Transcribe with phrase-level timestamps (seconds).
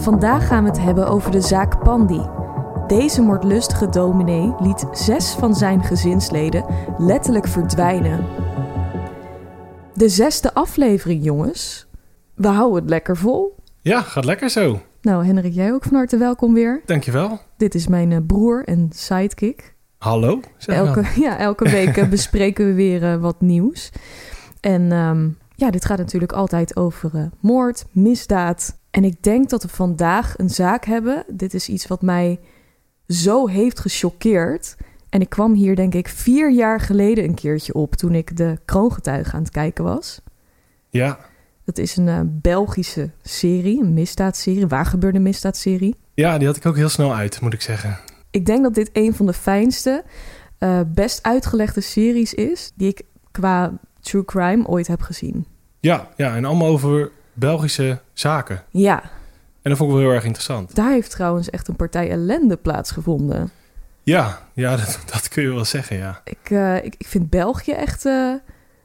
[0.00, 2.20] Vandaag gaan we het hebben over de zaak Pandy.
[2.86, 6.64] Deze moordlustige dominee liet zes van zijn gezinsleden
[6.98, 8.26] letterlijk verdwijnen.
[9.94, 11.86] De zesde aflevering, jongens.
[12.34, 13.56] We houden het lekker vol.
[13.80, 14.80] Ja, gaat lekker zo.
[15.02, 16.82] Nou, Henrik, jij ook van harte welkom weer.
[16.84, 17.40] Dankjewel.
[17.56, 19.74] Dit is mijn eh, broer en sidekick.
[19.98, 20.40] Hallo.
[20.66, 23.92] Elke, ja, elke week eh, bespreken we weer eh, wat nieuws.
[24.60, 28.77] En ehm, ja, dit gaat natuurlijk altijd over moord, misdaad.
[28.90, 31.24] En ik denk dat we vandaag een zaak hebben.
[31.28, 32.40] Dit is iets wat mij
[33.06, 34.76] zo heeft gechoqueerd.
[35.08, 37.94] En ik kwam hier denk ik vier jaar geleden een keertje op...
[37.94, 40.20] toen ik de kroongetuigen aan het kijken was.
[40.90, 41.18] Ja.
[41.64, 45.94] Dat is een eh, Belgische serie, een misdaadserie, waargebeurde misdaadserie.
[46.14, 47.98] ja, die had ik ook heel snel uit, moet ik zeggen.
[48.30, 50.04] Ik denk dat dit een van de fijnste,
[50.58, 52.72] eh, best uitgelegde series is...
[52.74, 55.46] die ik qua true crime ooit heb gezien.
[55.80, 58.62] Ja, ja, en allemaal over Belgische zaken.
[58.70, 59.02] Ja,
[59.62, 60.74] En dat vond ik wel heel erg interessant.
[60.74, 63.50] daar heeft trouwens echt een partij ellende plaatsgevonden.
[64.02, 66.20] Ja, ja dat, dat kun je wel zeggen, ja.
[66.24, 68.04] Ik, eh, ik, ik vind België echt...
[68.06, 68.32] eh,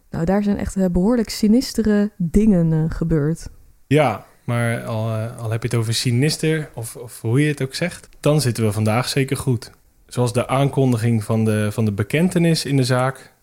[0.09, 3.49] nou, daar zijn echt eh, behoorlijk sinistere dingen gebeurd.
[3.87, 7.75] Ja, maar al, al heb je het over sinister, of, of hoe je het ook
[7.75, 8.09] zegt...
[8.19, 9.71] dan zitten we vandaag zeker goed.
[10.07, 13.33] Zoals de aankondiging van de, van de bekentenis in de zaak.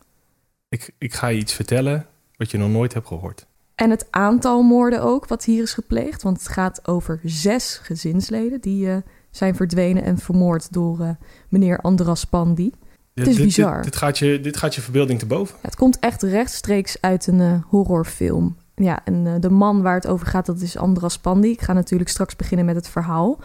[0.68, 3.46] Ik, ik ga je iets vertellen wat je nog nooit hebt gehoord.
[3.80, 6.22] En het aantal moorden ook, wat hier is gepleegd.
[6.22, 8.96] Want het gaat over zes gezinsleden die eh,
[9.30, 11.08] zijn verdwenen en vermoord door eh,
[11.48, 12.70] meneer Andras Pandy.
[12.70, 12.72] Het
[13.14, 13.82] is Dit- dit- bizar.
[13.82, 15.54] Dit, gaat je, dit gaat je verbeelding te boven.
[15.54, 18.56] Ja, het komt echt rechtstreeks uit een eh, horrorfilm.
[18.74, 21.48] Ja, en de man waar het over gaat, dat is Andras Pandy.
[21.48, 23.38] Ik ga natuurlijk straks beginnen met het verhaal.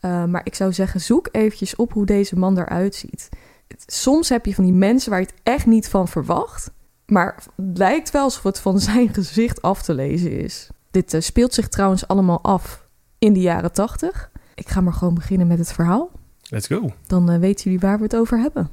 [0.00, 3.28] Maar ik zou zeggen, zoek eventjes op hoe deze man eruit ziet.
[3.68, 6.70] Het- soms heb je van die mensen waar je het echt niet van verwacht.
[7.06, 10.70] Maar het lijkt wel alsof het van zijn gezicht af te lezen is.
[10.90, 14.30] Dit eh, speelt zich trouwens allemaal af in de jaren tachtig.
[14.54, 16.10] Ik ga maar gewoon beginnen met het verhaal.
[16.48, 16.90] Let's go.
[17.06, 18.70] Dan eh, weten jullie waar we het over hebben.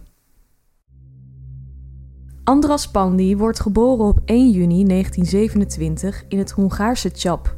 [2.43, 7.55] Andras Pandy wordt geboren op 1 juni 1927 in het Hongaarse Chap.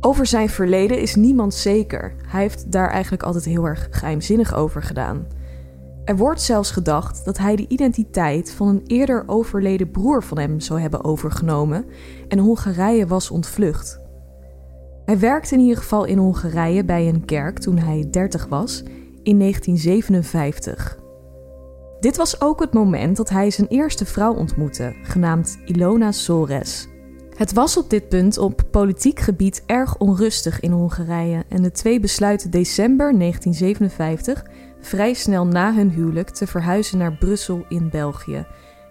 [0.00, 2.14] Over zijn verleden is niemand zeker.
[2.26, 5.26] Hij heeft daar eigenlijk altijd heel erg geheimzinnig over gedaan.
[6.04, 10.60] Er wordt zelfs gedacht dat hij de identiteit van een eerder overleden broer van hem
[10.60, 11.84] zou hebben overgenomen
[12.28, 14.00] en Hongarije was ontvlucht.
[15.04, 18.82] Hij werkte in ieder geval in Hongarije bij een kerk toen hij 30 was
[19.22, 20.98] in 1957.
[22.00, 26.88] Dit was ook het moment dat hij zijn eerste vrouw ontmoette, genaamd Ilona Sores.
[27.36, 32.00] Het was op dit punt op politiek gebied erg onrustig in Hongarije en de twee
[32.00, 34.44] besluiten december 1957
[34.82, 38.46] vrij snel na hun huwelijk te verhuizen naar Brussel in België.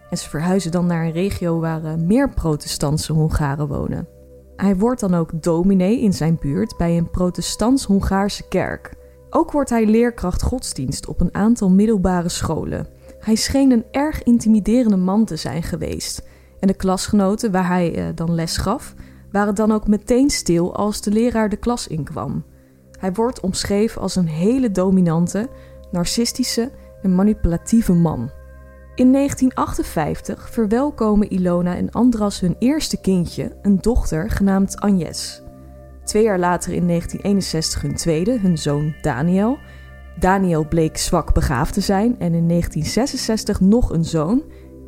[0.10, 4.08] En ze verhuizen dan naar een regio waar eh, meer protestantse Hongaren wonen.
[4.56, 8.94] Hij wordt dan ook dominee in zijn buurt bij een protestants-Hongaarse kerk.
[9.30, 12.88] Ook wordt hij leerkracht godsdienst op een aantal middelbare scholen.
[13.20, 16.28] Hij scheen een erg intimiderende man te zijn geweest.
[16.60, 18.94] En de klasgenoten waar hij eh, dan les gaf,
[19.32, 22.44] waren dan ook meteen stil als de leraar de klas inkwam.
[23.00, 25.50] Hij wordt omschreven als een hele dominante,
[25.92, 26.72] narcistische
[27.02, 28.32] en manipulatieve man.
[28.96, 35.44] In 1958 verwelkomen Ilona en Andras hun eerste kindje, een dochter genaamd Agnes.
[36.04, 39.58] Twee jaar later in 1961 hun tweede, hun zoon Daniel.
[40.20, 44.44] Daniel bleek zwak begaafd te zijn en in 1966 nog een zoon,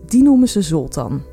[0.06, 1.24] die noemen ze Zoltan.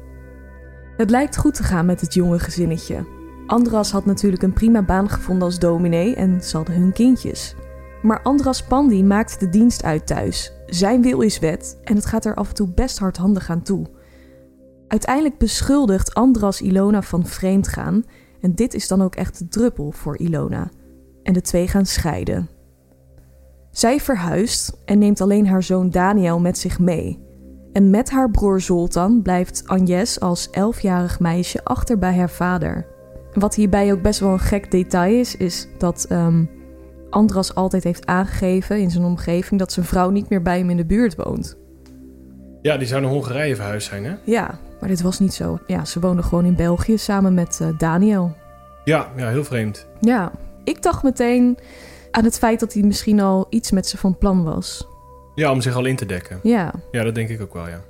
[0.96, 3.06] Het lijkt goed te gaan met het jonge gezinnetje.
[3.46, 7.54] Andras had natuurlijk een prima baan gevonden als dominee en ze hadden hun kindjes.
[8.02, 10.52] Maar Andras Pandy maakt de dienst uit thuis.
[10.66, 13.86] Zijn wil is wet en het gaat er af en toe best hardhandig aan toe.
[14.88, 18.04] Uiteindelijk beschuldigt Andras Ilona van vreemdgaan
[18.40, 20.70] en dit is dan ook echt de druppel voor Ilona.
[21.22, 22.48] En de twee gaan scheiden.
[23.70, 27.28] Zij verhuist en neemt alleen haar zoon Daniel met zich mee.
[27.72, 32.86] En met haar broer Zoltan blijft Agnes als 11-jarig meisje achter bij haar vader.
[33.32, 36.44] Wat hierbij ook best wel een gek detail is, is dat ehm,
[37.10, 40.76] Andras altijd heeft aangegeven in zijn omgeving dat zijn vrouw niet meer bij hem in
[40.76, 41.58] de buurt woont.
[42.62, 44.14] Ja, die zou naar Hongarije verhuisd zijn, hè?
[44.24, 45.58] Ja, maar dit was niet zo.
[45.66, 48.36] Ja, ze wonen gewoon in België samen met uh, Daniel.
[48.84, 49.86] Ja, ja, heel vreemd.
[50.00, 50.32] Ja,
[50.64, 51.58] ik dacht meteen
[52.10, 54.88] aan het feit dat hij misschien al iets met ze van plan was.
[55.34, 56.40] Ja, om zich al in te dekken.
[56.42, 56.72] Ja.
[56.90, 57.80] Ja, dat denk ik ook wel, ja.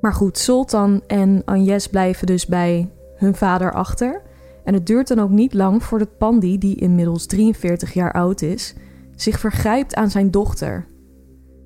[0.00, 4.22] Maar goed, Sultan en Agnes blijven dus bij hun vader achter.
[4.70, 8.74] En het duurt dan ook niet lang voordat Pandi, die inmiddels 43 jaar oud is,
[9.14, 10.86] zich vergrijpt aan zijn dochter.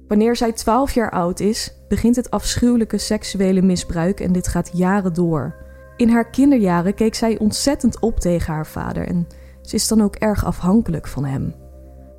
[0.09, 5.15] Wanneer zij 12 jaar oud is, begint het afschuwelijke seksuele misbruik en dit gaat jaren
[5.15, 5.55] door.
[5.97, 9.27] In haar kinderjaren keek zij ontzettend op tegen haar vader en
[9.63, 11.55] ze is dan ook erg afhankelijk van hem.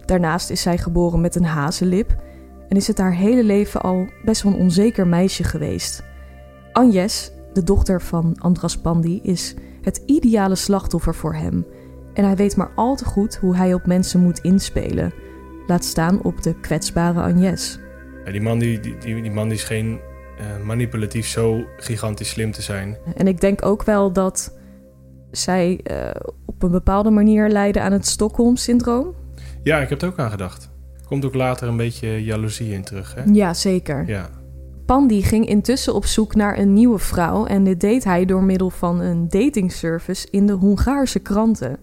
[0.05, 2.15] Daarnaast is zij geboren met een hazenlip
[2.69, 6.03] en is het haar hele leven al best wel een onzeker meisje geweest.
[6.71, 9.55] Agnes, de dochter van Andras Pandi, is
[9.85, 11.65] het ideale slachtoffer voor hem.
[12.13, 15.13] En hij weet maar al te goed hoe hij op mensen moet inspelen.
[15.67, 17.79] Laat staan op de kwetsbare Agnes.
[18.25, 19.99] Ja, die, man die, die, die, man die is geen
[20.39, 22.97] uh, manipulatief zo gigantisch slim te zijn.
[23.15, 24.57] En ik denk ook wel dat
[25.31, 26.09] zij uh,
[26.45, 29.13] op een bepaalde manier lijden aan het Stockholm-syndroom.
[29.63, 30.69] Ja, ik heb er ook aan gedacht.
[31.07, 33.23] Komt ook later een beetje jaloezie in terug, hè?
[33.23, 34.07] Ja, zeker.
[34.07, 34.29] Ja.
[34.85, 38.69] Pandi ging intussen op zoek naar een nieuwe vrouw en dit deed hij door middel
[38.69, 41.77] van een datingservice in de Hongaarse kranten.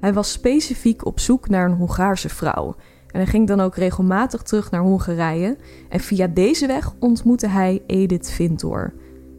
[0.00, 2.74] Hij was specifiek op zoek naar een Hongaarse vrouw
[3.06, 5.56] en hij ging dan ook regelmatig terug naar Hongarije
[5.88, 8.94] en via deze weg ontmoette hij Edith Vintor.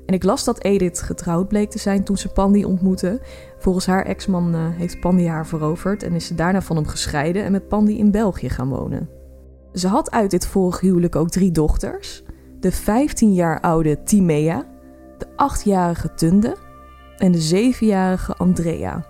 [0.05, 3.21] En ik las dat Edith getrouwd bleek te zijn toen ze Pandi ontmoette.
[3.59, 7.43] Volgens haar ex-man uh, heeft Pandi haar veroverd en is ze daarna van hem gescheiden
[7.43, 9.09] en met Pandi in België gaan wonen.
[9.73, 12.23] Ze had uit dit vorige huwelijk ook drie dochters:
[12.65, 14.65] de 15 jaar oude Timea,
[15.17, 16.55] de 8-jarige Tunde
[17.17, 19.05] en de 7-jarige Andrea.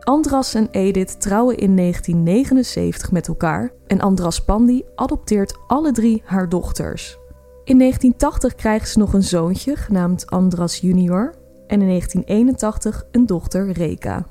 [0.00, 6.48] Andras en Edith trouwen in 1979 met elkaar en Andras Pandi adopteert alle drie haar
[6.48, 7.18] dochters.
[7.64, 11.34] In 1980 krijgen ze nog een zoontje genaamd Andras Junior
[11.66, 14.26] en in 1981 een dochter Reka.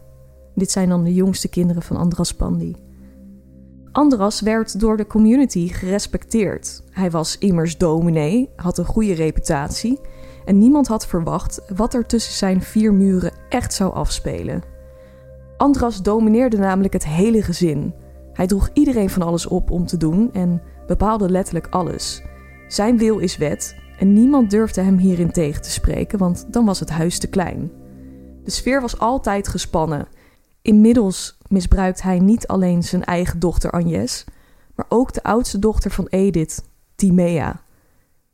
[0.56, 2.76] Dit zijn dan de jongste kinderen van Andras Pandi.
[3.92, 6.84] Andras werd door de community gerespecteerd.
[6.92, 10.00] Hij was immers dominee, had een goede reputatie
[10.46, 14.64] en niemand had verwacht wat er tussen zijn vier muren echt zou afspelen.
[15.58, 17.94] Andras domineerde namelijk het hele gezin.
[18.34, 22.22] Hij droeg iedereen van alles op om te doen en bepaalde letterlijk alles.
[22.68, 26.80] Zijn wil is wet en niemand durfde hem hierin tegen te spreken, want dan was
[26.80, 27.72] het huis te klein.
[28.44, 30.08] De sfeer was altijd gespannen.
[30.62, 34.26] Inmiddels misbruikt hij niet alleen zijn eigen dochter Agnes,
[34.76, 36.64] maar ook de oudste dochter van Edith,
[36.96, 37.62] Timea.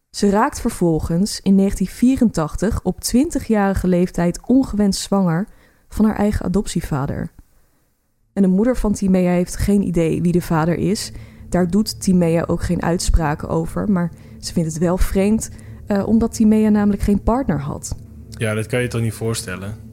[0.09, 5.47] Ze raakt vervolgens in 1984 op 20-jarige leeftijd ongewenst zwanger
[5.87, 7.31] van haar eigen adoptievader.
[8.33, 11.11] En de moeder van Timea heeft geen idee wie de vader is.
[11.49, 15.49] Daar doet Timea ook geen uitspraken over, maar ze vindt het wel vreemd
[15.87, 17.95] uh, omdat Timea namelijk geen partner had.
[18.29, 19.86] Ja, dat kan je toch niet voorstellen?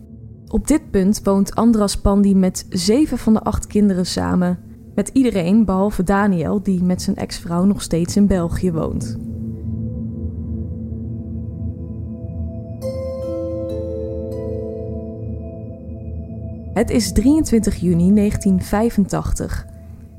[0.49, 4.59] Op dit punt woont Andras Pandi met zeven van de acht kinderen samen.
[4.95, 9.17] Met iedereen behalve Daniel, die met zijn ex-vrouw nog steeds in België woont.
[16.73, 19.67] Het is 23 juni 1985.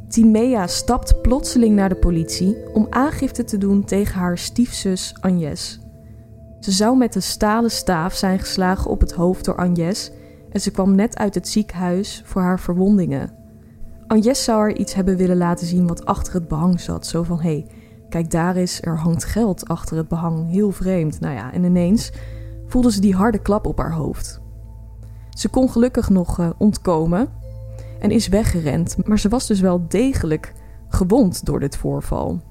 [0.08, 5.85] Timea stapt plotseling naar de politie om aangifte te doen tegen haar stiefzus Agnes.
[6.60, 10.12] Ze zou met een stalen staaf zijn geslagen op het hoofd door Agnes
[10.52, 13.34] en ze kwam net uit het ziekenhuis voor haar verwondingen.
[14.08, 17.08] Agnes zou haar iets hebben willen laten zien wat achter het behang zat.
[17.08, 17.68] Zo van: hé, hey,
[18.10, 21.20] kijk daar is, er hangt geld achter het behang, heel vreemd.
[21.20, 22.12] Nou ja, en ineens
[22.68, 24.42] voelde ze die harde klap op haar hoofd.
[25.30, 27.30] Ze kon gelukkig nog uh, ontkomen
[28.00, 30.54] en is weggerend, maar ze was dus wel degelijk
[30.88, 32.42] gewond door dit voorval.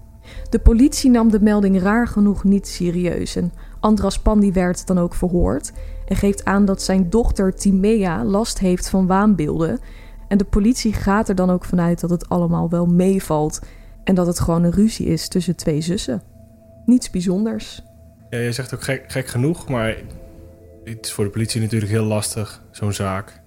[0.50, 3.52] De politie nam de melding raar genoeg niet serieus en
[3.84, 5.72] Andras Pandi werd dan ook verhoord
[6.06, 9.80] en geeft aan dat zijn dochter Timea last heeft van waanbeelden.
[10.28, 13.60] En de politie gaat er dan ook vanuit dat het allemaal wel meevalt
[14.04, 16.22] en dat het gewoon een ruzie is tussen twee zussen.
[16.86, 17.82] Niets bijzonders.
[18.30, 19.96] Ja, je zegt ook gek, gek genoeg, maar
[20.84, 23.42] het is voor de politie natuurlijk heel lastig, zo'n zaak.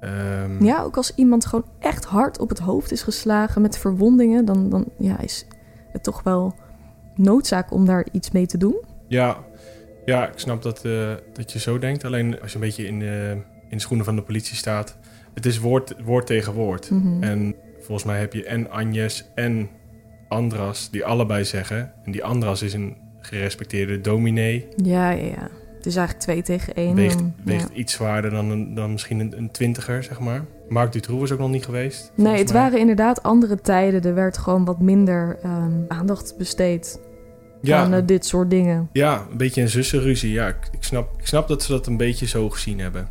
[0.00, 0.64] Um...
[0.64, 4.70] Ja, ook als iemand gewoon echt hard op het hoofd is geslagen met verwondingen, dan,
[4.70, 5.46] dan ja, is
[5.92, 6.54] het toch wel
[7.14, 8.76] noodzaak om daar iets mee te doen.
[9.06, 9.46] Ja,
[10.08, 12.04] ja ik snap dat, uh, dat je zo denkt.
[12.04, 13.36] Alleen als je een beetje in de,
[13.68, 14.96] in de schoenen van de politie staat,
[15.34, 16.90] het is woord, woord tegen woord.
[16.90, 17.22] Mhm.
[17.22, 19.68] En volgens mij heb je en Agnes en
[20.28, 21.92] Andras, die allebei zeggen...
[22.04, 24.68] en die Andras is een gerespecteerde dominee...
[24.76, 25.48] Ja, ja, ja.
[25.76, 26.94] Het is eigenlijk twee tegen één.
[26.94, 27.74] weegt, dan- weegt ja.
[27.74, 30.44] iets zwaarder dan, een, dan misschien een, een twintiger, zeg maar.
[30.68, 32.12] Marc Dutroux is ook nog niet geweest.
[32.14, 32.62] Nee, het mij.
[32.62, 34.02] waren inderdaad andere tijden.
[34.02, 37.00] Er werd gewoon wat minder ehm, aandacht besteed
[37.62, 38.88] Ja, aan eh, dit soort dingen.
[38.92, 40.32] ja, een beetje een zussenruzie.
[40.32, 43.08] Ja, ik, ik, snap, ik snap dat ze dat een beetje zo gezien hebben.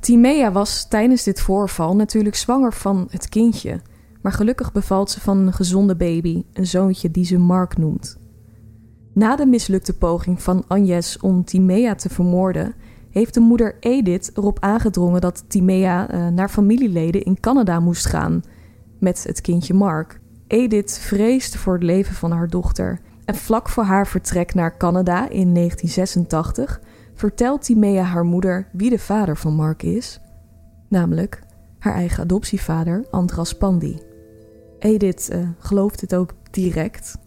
[0.00, 3.80] Timea was tijdens dit voorval natuurlijk zwanger van het kindje.
[4.22, 8.18] Maar gelukkig bevalt ze van een gezonde baby, een zoontje die ze Mark noemt.
[9.14, 12.74] Na de mislukte poging van Agnes om Timea te vermoorden,
[13.10, 18.42] heeft de moeder Edith erop aangedrongen dat Timea eh, naar familieleden in Canada moest gaan
[19.00, 20.20] met het kindje Mark.
[20.46, 25.28] Edith vreesde voor het leven van haar dochter en vlak voor haar vertrek naar Canada
[25.28, 26.80] in 1986
[27.14, 30.20] vertelt Timea haar moeder wie de vader van Mark is,
[30.88, 31.42] namelijk
[31.78, 34.02] haar eigen adoptievader Andras Pandi.
[34.78, 37.18] Edith eh, gelooft het ook direct.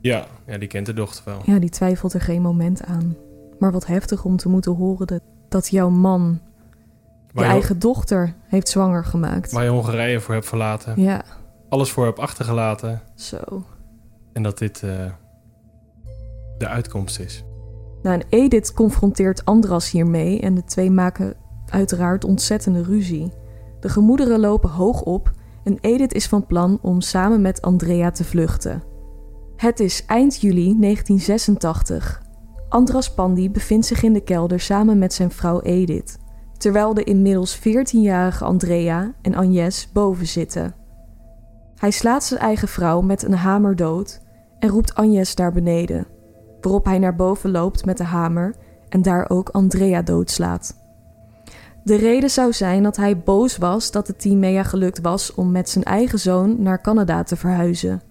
[0.00, 1.40] Ja, ja, die kent de dochter wel.
[1.44, 3.16] Ja, die twijfelt er geen moment aan.
[3.58, 6.40] Maar wat heftig om te moeten horen dat, dat jouw man
[7.32, 9.52] je eigen dochter heeft zwanger gemaakt.
[9.52, 11.00] waar je Hongarije voor hebt verlaten.
[11.02, 11.22] Ja,
[11.68, 13.02] Alles voor hebt achtergelaten.
[13.14, 13.64] zo.
[14.32, 15.04] En dat dit eh,
[16.58, 17.44] de uitkomst is.
[18.02, 21.34] Nou, en Edith confronteert Andras hiermee en de twee maken
[21.66, 23.32] uiteraard ontzettende ruzie.
[23.80, 25.30] De gemoederen lopen hoog op
[25.64, 28.82] en Edith is van plan om samen met Andrea te vluchten.
[29.56, 32.22] Het is eind juli 1986.
[32.68, 36.18] Andras Pandi bevindt zich in de kelder samen met zijn vrouw Edith,
[36.56, 40.74] terwijl de inmiddels 14-jarige Andrea en Agnes boven zitten.
[41.74, 44.20] Hij slaat zijn eigen vrouw met een hamer dood
[44.58, 46.06] en roept Agnes naar beneden
[46.60, 48.54] waarop hij naar boven loopt met de hamer
[48.88, 50.76] en daar ook Andrea doodslaat.
[51.82, 55.50] De reden zou zijn dat hij boos was dat het team Mea gelukt was om
[55.50, 58.02] met zijn eigen zoon naar Canada te verhuizen.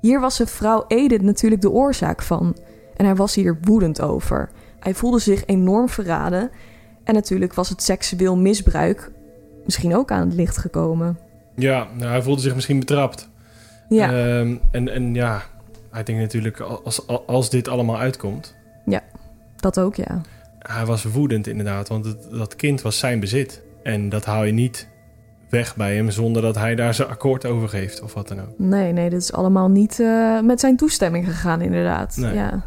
[0.00, 2.56] Hier was zijn vrouw Edith natuurlijk de oorzaak van
[2.96, 4.50] en hij was hier woedend over.
[4.80, 6.50] Hij voelde zich enorm verraden
[7.04, 9.10] en natuurlijk was het seksueel misbruik
[9.64, 11.18] misschien ook aan het licht gekomen.
[11.54, 13.28] Ja, nou, hij voelde zich misschien betrapt.
[13.88, 15.42] Ja, Ehm, en, en ja,
[15.98, 18.54] hij denkt natuurlijk, als, als dit allemaal uitkomt...
[19.56, 20.20] dat ook ja.
[20.58, 23.62] Hij was woedend inderdaad, want het, dat kind was zijn bezit.
[23.82, 24.88] En dat haal je niet
[25.48, 28.58] weg bij hem zonder dat hij daar zijn akkoord over geeft of wat dan ook.
[28.58, 32.16] Nee, nee, dit is allemaal niet eh, met zijn toestemming gegaan, inderdaad.
[32.16, 32.34] Nee.
[32.34, 32.64] Ja.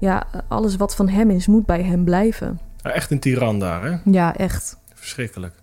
[0.00, 2.60] ja, alles wat van hem is, moet bij hem blijven.
[2.82, 3.96] Ja, echt een tiran daar, hè?
[4.10, 4.78] Ja, echt.
[4.94, 5.54] Verschrikkelijk.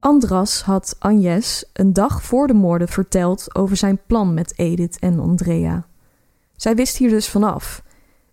[0.00, 5.20] Andras had Agnes een dag voor de moorden verteld over zijn plan met Edith en
[5.20, 5.84] Andrea.
[6.62, 7.82] Zij wist hier dus vanaf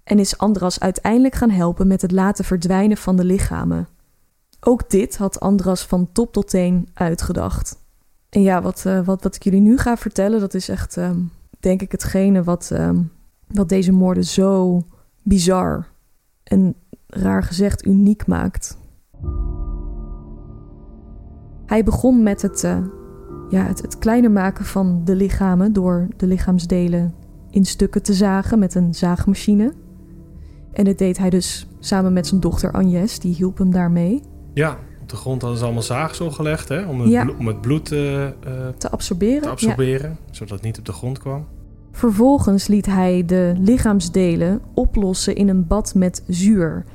[0.03, 3.87] en is Andras uiteindelijk gaan helpen met het laten verdwijnen van de lichamen.
[4.59, 7.77] Ook dit had Andras van top tot teen uitgedacht.
[8.29, 11.19] En ja, wat, eh, wat, wat ik jullie nu ga vertellen, dat is echt, ehm,
[11.59, 13.01] denk ik, hetgene wat, ehm,
[13.47, 14.81] wat deze moorden zo
[15.23, 15.87] bizar
[16.43, 16.75] en
[17.07, 18.77] raar gezegd uniek maakt.
[21.65, 22.85] Hij begon met het, eh,
[23.49, 27.18] ja, het, het kleiner maken van de lichamen door de lichaamsdelen
[27.49, 29.73] in stukken te zagen met een zaagmachine.
[30.71, 34.21] En dit deed hij dus samen met zijn dochter Agnes, die hielp hem daarmee
[34.53, 36.85] Ja, op de grond hadden ze allemaal zaagsel gelegd, hè?
[36.85, 37.27] Om het, Ja.
[37.39, 38.31] om het bloed eh, eh,
[38.77, 39.39] te absorberen.
[39.41, 39.51] te Ja.
[39.51, 41.45] absorberen, zodat het niet op de grond kwam.
[41.91, 46.85] Vervolgens liet hij de lichaamsdelen oplossen in een bad met zuur.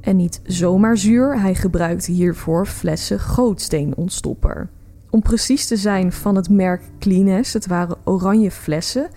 [0.00, 4.68] En niet zomaar zuur, hij gebruikte hiervoor flessen gootsteenontstopper.
[5.10, 9.08] Om precies te zijn van het merk Kleenex, het waren oranje flessen.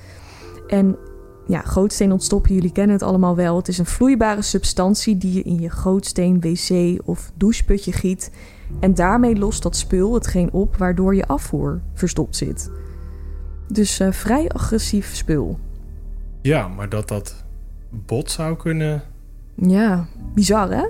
[0.67, 0.97] En
[1.47, 3.55] ja, gootsteenontstopper, jullie kennen het allemaal wel.
[3.55, 8.31] Het is een vloeibare substantie die je in je gootsteen, wc of doucheputje giet.
[8.79, 12.71] En daarmee lost dat spul hetgeen op waardoor je afvoer verstopt zit.
[13.67, 15.59] Dus eh, vrij agressief spul.
[16.41, 17.43] Ja, maar dat dat
[17.89, 19.03] bot zou kunnen...
[19.55, 20.87] Ja, bizar hè?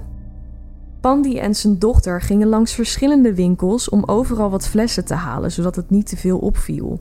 [1.01, 5.75] Pandi en zijn dochter gingen langs verschillende winkels om overal wat flessen te halen, zodat
[5.75, 6.99] het niet te veel opviel.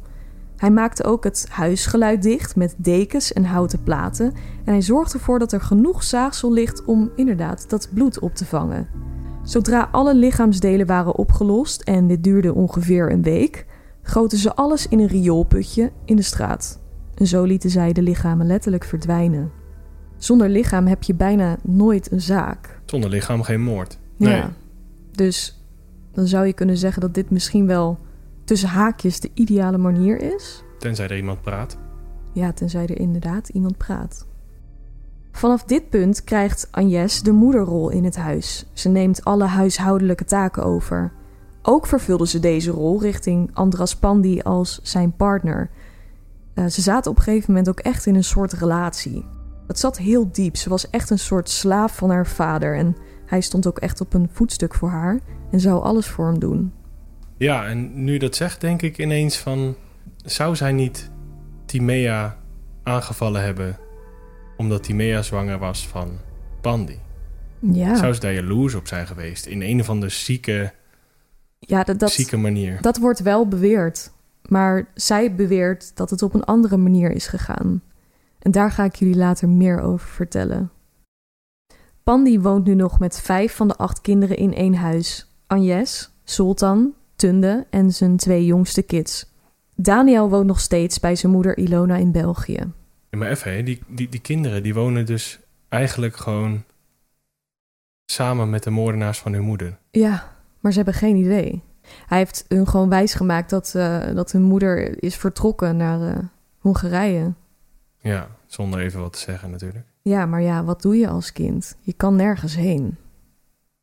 [0.57, 4.27] Hij maakte ook het huisgeluid dicht met dekens en houten platen
[4.65, 8.45] en hij zorgde ervoor dat er genoeg zaagsel ligt om inderdaad dat bloed op te
[8.45, 8.89] vangen.
[9.43, 13.67] Zodra alle lichaamsdelen waren opgelost, en dit duurde ongeveer een week,
[14.03, 16.81] goten ze alles in een rioolputje in de straat.
[17.15, 19.51] En zo lieten zij de lichamen letterlijk verdwijnen.
[20.17, 22.81] Zonder lichaam heb je bijna nooit een zaak.
[22.85, 23.99] Zonder lichaam geen moord.
[24.17, 24.37] Nee.
[24.37, 24.53] Ja.
[25.13, 25.65] Dus
[26.13, 27.99] dan zou je kunnen zeggen dat dit misschien wel
[28.45, 30.65] tussen haakjes de ideale manier is.
[30.79, 31.77] Tenzij er iemand praat.
[32.33, 34.27] Ja, tenzij er inderdaad iemand praat.
[35.33, 38.67] Vanaf dit punt krijgt Agnes de moederrol in het huis.
[38.73, 41.13] Ze neemt alle huishoudelijke taken over.
[41.63, 45.71] Ook vervulde ze deze rol richting Andras Pandi als zijn partner.
[46.55, 49.27] Uh, ze zaten op een gegeven moment ook echt in een soort relatie.
[49.67, 50.57] Het zat heel diep.
[50.57, 52.77] Ze was echt een soort slaaf van haar vader.
[52.77, 52.97] En
[53.27, 55.21] hij stond ook echt op een voetstuk voor haar
[55.51, 56.73] en zou alles voor hem doen.
[57.37, 59.77] Ja, en nu dat zegt, denk ik ineens van...
[60.25, 61.11] zou zij niet
[61.65, 62.39] Timea
[62.83, 63.79] aangevallen hebben...
[64.57, 66.19] omdat Timea zwanger was van
[66.61, 66.99] Pandi?
[67.59, 67.97] Ja.
[67.97, 69.47] Zou ze daar jaloers op zijn geweest?
[69.47, 70.73] In een of andere zieke,
[71.59, 72.79] ja, dat, dat, zieke manier.
[72.81, 74.13] Dat wordt wel beweerd.
[74.49, 77.83] Maar zij beweert dat het op een andere manier is gegaan.
[78.39, 80.71] En daar ga ik jullie later meer over vertellen.
[82.03, 85.27] Pandi woont nu nog met vijf van de acht kinderen in één huis.
[85.47, 89.33] Agnes, Sultan, Tunde en zijn twee jongste kids.
[89.75, 92.73] Daniel woont nog steeds bij zijn moeder Ilona in België.
[93.11, 96.65] maar even, die, die, die kinderen die wonen dus eigenlijk gewoon
[98.07, 99.79] samen met de moordenaars van hun moeder.
[99.91, 101.63] Ja, maar ze hebben geen idee.
[102.07, 106.19] Hij heeft hun gewoon wijsgemaakt dat, uh, dat hun moeder is vertrokken naar uh,
[106.59, 107.33] Hongarije.
[107.99, 109.87] Ja, zonder even wat te zeggen natuurlijk.
[110.03, 111.77] Ja, maar ja, wat doe je als kind?
[111.81, 112.97] Je kan nergens heen.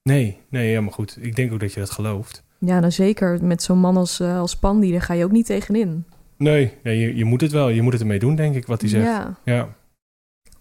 [0.04, 1.18] Nee, nee, ja, maar goed.
[1.20, 2.44] Ik denk ook dat je dat gelooft.
[2.66, 3.44] Ja, nou zeker.
[3.44, 6.06] Met zo'n man als, uh, als Pandi, daar ga je ook niet tegenin.
[6.38, 7.70] Nee, nee je, je moet het wel.
[7.70, 9.06] Je moet het ermee doen, denk ik, wat hij zegt.
[9.06, 9.38] Ja.
[9.44, 9.68] ja.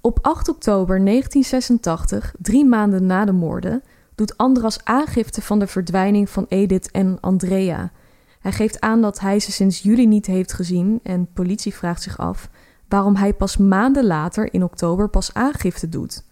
[0.00, 3.82] Op 8 oktober 1986, drie maanden na de moorden,
[4.14, 7.92] doet Andras aangifte van de verdwijning van Edith en Andrea.
[8.40, 12.18] Hij geeft aan dat hij ze sinds juli niet heeft gezien en politie vraagt zich
[12.18, 12.50] af
[12.88, 16.24] waarom hij pas maanden later in oktober pas aangifte doet.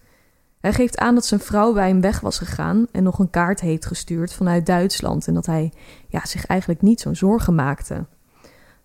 [0.59, 3.59] Hij geeft aan dat zijn vrouw bij hem weg was gegaan en nog een kaart
[3.59, 5.71] heeft gestuurd vanuit Duitsland en dat hij
[6.07, 8.05] ja, zich eigenlijk niet zo'n zorgen maakte.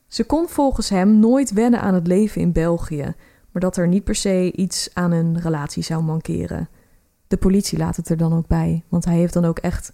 [0.07, 3.15] Ze kon volgens hem nooit wennen aan het leven in België,
[3.51, 6.69] maar dat er niet per se iets aan hun relatie zou mankeren.
[7.27, 9.93] De politie laat het er dan ook bij, want hij heeft dan ook echt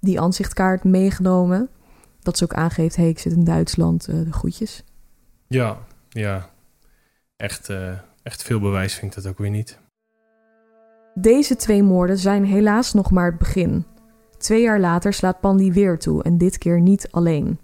[0.00, 1.68] die aanzichtkaart meegenomen.
[2.20, 4.84] Dat ze ook aangeeft, hé, hey, ik zit in Duitsland, uh, de groetjes.
[5.46, 5.78] Ja,
[6.08, 6.50] ja.
[7.36, 9.78] Echt, uh, echt veel bewijs vind ik dat ook weer niet.
[11.18, 13.84] Deze twee moorden zijn helaas nog maar het begin.
[14.38, 17.58] Twee jaar later slaat Pandi weer toe en dit keer niet alleen.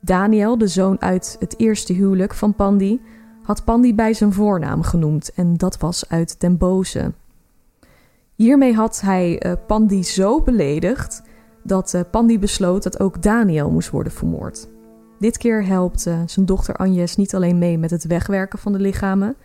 [0.00, 3.00] Daniel, de zoon uit het eerste huwelijk van Pandi,
[3.42, 7.12] had Pandi bij zijn voornaam genoemd en dat was uit Den Boze.
[8.34, 11.22] Hiermee had hij uh, Pandi zo beledigd
[11.62, 14.68] dat uh, Pandi besloot dat ook Daniel moest worden vermoord.
[15.18, 18.78] Dit keer helpt uh, zijn dochter Agnes niet alleen mee met het wegwerken van de
[18.78, 19.36] lichamen,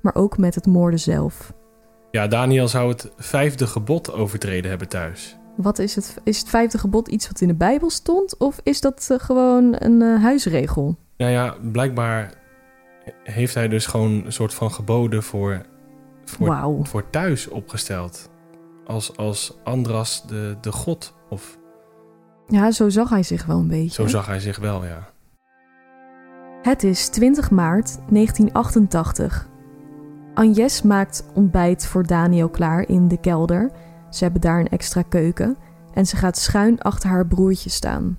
[0.00, 1.52] maar ook met het moorden zelf.
[2.12, 5.36] Ja, Daniel zou het vijfde gebod overtreden hebben thuis.
[5.56, 6.16] Wat is het?
[6.24, 8.36] Is het vijfde gebod iets wat in de Bijbel stond?
[8.38, 10.96] Of is dat gewoon een huisregel?
[11.16, 12.34] Nou ja, blijkbaar
[13.24, 15.62] heeft hij dus gewoon een soort van geboden voor,
[16.24, 16.86] voor, wow.
[16.86, 18.30] voor thuis opgesteld.
[18.86, 21.14] Als, als Andras de, de god.
[21.28, 21.58] Of...
[22.48, 24.02] Ja, zo zag hij zich wel een beetje.
[24.02, 25.10] Zo zag hij zich wel, ja.
[26.62, 29.50] Het is 20 maart 1988.
[30.34, 33.70] Agnes maakt ontbijt voor Daniel klaar in de kelder.
[34.10, 35.56] Ze hebben daar een extra keuken.
[35.94, 38.18] En ze gaat schuin achter haar broertje staan.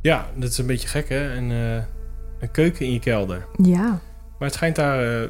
[0.00, 1.36] Ja, dat is een beetje gek, hè?
[1.36, 1.74] Een, uh,
[2.40, 3.46] een keuken in je kelder.
[3.56, 3.86] Ja.
[4.38, 5.28] Maar het schijnt daar uh,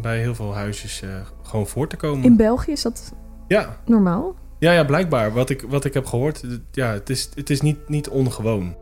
[0.00, 1.10] bij heel veel huisjes uh,
[1.42, 2.24] gewoon voor te komen.
[2.24, 3.12] In België is dat
[3.48, 3.76] ja.
[3.84, 4.34] normaal?
[4.58, 5.32] Ja, ja, blijkbaar.
[5.32, 8.76] Wat ik, wat ik heb gehoord, ja, het is, het is niet, niet ongewoon.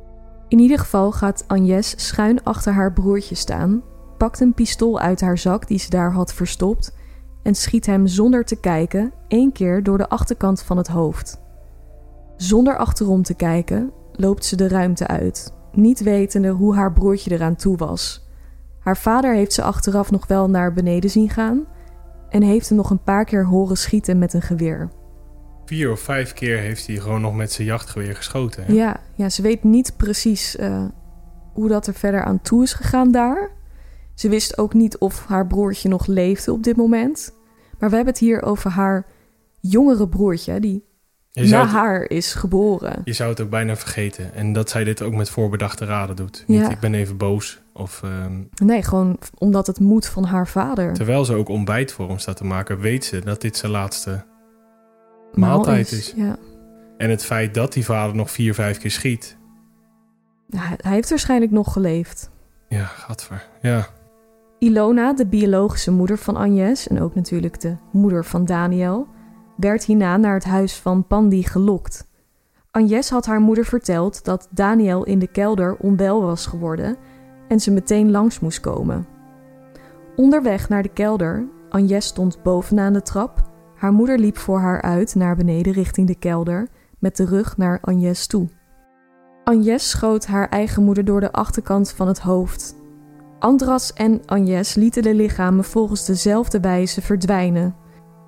[0.49, 3.83] In ieder geval gaat Agnes schuin achter haar broertje staan,
[4.19, 6.97] pakt een pistool uit haar zak die ze daar had verstopt
[7.43, 11.41] en schiet hem zonder te kijken één keer door de achterkant van het hoofd.
[12.37, 17.57] Zonder achterom te kijken loopt ze de ruimte uit, niet wetende hoe haar broertje eraan
[17.57, 18.27] toe was.
[18.79, 21.67] Haar vader heeft ze achteraf nog wel naar beneden zien gaan
[22.29, 24.91] en heeft hem nog een paar keer horen schieten met een geweer.
[25.65, 28.65] Vier of vijf keer heeft hij gewoon nog met zijn jachtgeweer geschoten.
[28.65, 28.73] Hè?
[28.73, 30.85] Ja, ja, ze weet niet precies uh,
[31.53, 33.51] hoe dat er verder aan toe is gegaan daar.
[34.19, 37.33] Ze wist ook niet of haar broertje nog leefde op dit moment.
[37.79, 39.07] Maar we hebben het hier over haar
[39.61, 40.85] jongere broertje, die
[41.33, 43.01] na het, haar is geboren.
[43.05, 44.35] Je zou het ook bijna vergeten.
[44.35, 46.45] En dat zij dit ook met voorbedachte raden doet.
[46.47, 46.71] Niet, Ja.
[46.71, 47.61] ik ben even boos.
[47.73, 50.95] Of, ehm, Nee, gewoon omdat het moet van haar vader.
[50.95, 54.25] terwijl ze ook ontbijt voor hem staat te maken, weet ze dat dit zijn laatste
[55.33, 56.13] Maal maaltijd is.
[56.17, 56.37] Ja.
[56.97, 59.37] En het feit dat die vader nog vier, vijf keer schiet.
[60.47, 62.31] Ja, hij heeft waarschijnlijk nog geleefd.
[62.69, 63.47] Ja, gadver.
[63.63, 63.89] Ja.
[64.59, 69.07] Ilona, de biologische moeder van Agnes en ook natuurlijk de moeder van Daniel,
[69.57, 72.07] werd hierna naar het huis van Pandi gelokt.
[72.71, 76.97] Agnes had haar moeder verteld dat Daniel in de kelder onwel was geworden
[77.49, 79.07] en ze meteen langs moest komen.
[80.17, 83.43] Onderweg naar de kelder, Agnes stond bovenaan de trap,
[83.75, 86.69] haar moeder liep voor haar uit naar beneden richting de kelder,
[86.99, 88.49] met de rug naar Agnes toe.
[89.45, 92.78] Agnes schoot haar eigen moeder door de achterkant van het hoofd.
[93.39, 97.75] Andras en Agnes lieten de lichamen volgens dezelfde wijze verdwijnen.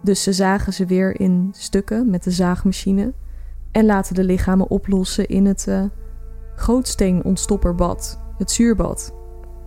[0.02, 3.12] Dus ze zagen ze weer in stukken met de zaagmachine
[3.72, 5.82] en laten de lichamen oplossen in het uh,
[6.56, 9.14] grootsteenontstopperbad, het zuurbad.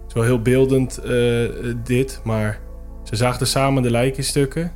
[0.01, 1.49] Het is wel heel beeldend uh,
[1.83, 2.59] dit, maar
[3.03, 4.71] ze zaagden samen de lijkenstukken.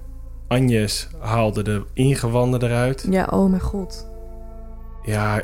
[0.48, 3.08] Agnes haalde de ingewanden eruit.
[3.10, 4.10] Ja, oh mijn god.
[5.04, 5.42] Ja,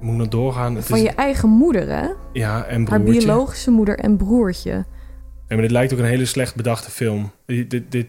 [0.00, 0.82] moet doorgaan.
[0.82, 2.08] Van je eigen moeder, hè?
[2.32, 3.12] Ja, en broertje.
[3.12, 4.70] Haar biologische moeder en broertje.
[4.70, 7.30] Ja, maar dit lijkt ook een hele slecht bedachte film.
[7.46, 8.06] Dit, dit,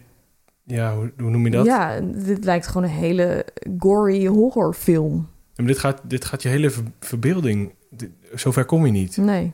[0.64, 1.66] ja, hoe, hoe, noem je dat?
[1.66, 3.44] Ja, dit lijkt gewoon een hele
[3.78, 5.14] gory horrorfilm.
[5.16, 7.72] Ja, maar dit gaat, dit gaat je hele verbeelding...
[7.90, 9.16] Dit, zover kom je niet.
[9.16, 9.52] Nee.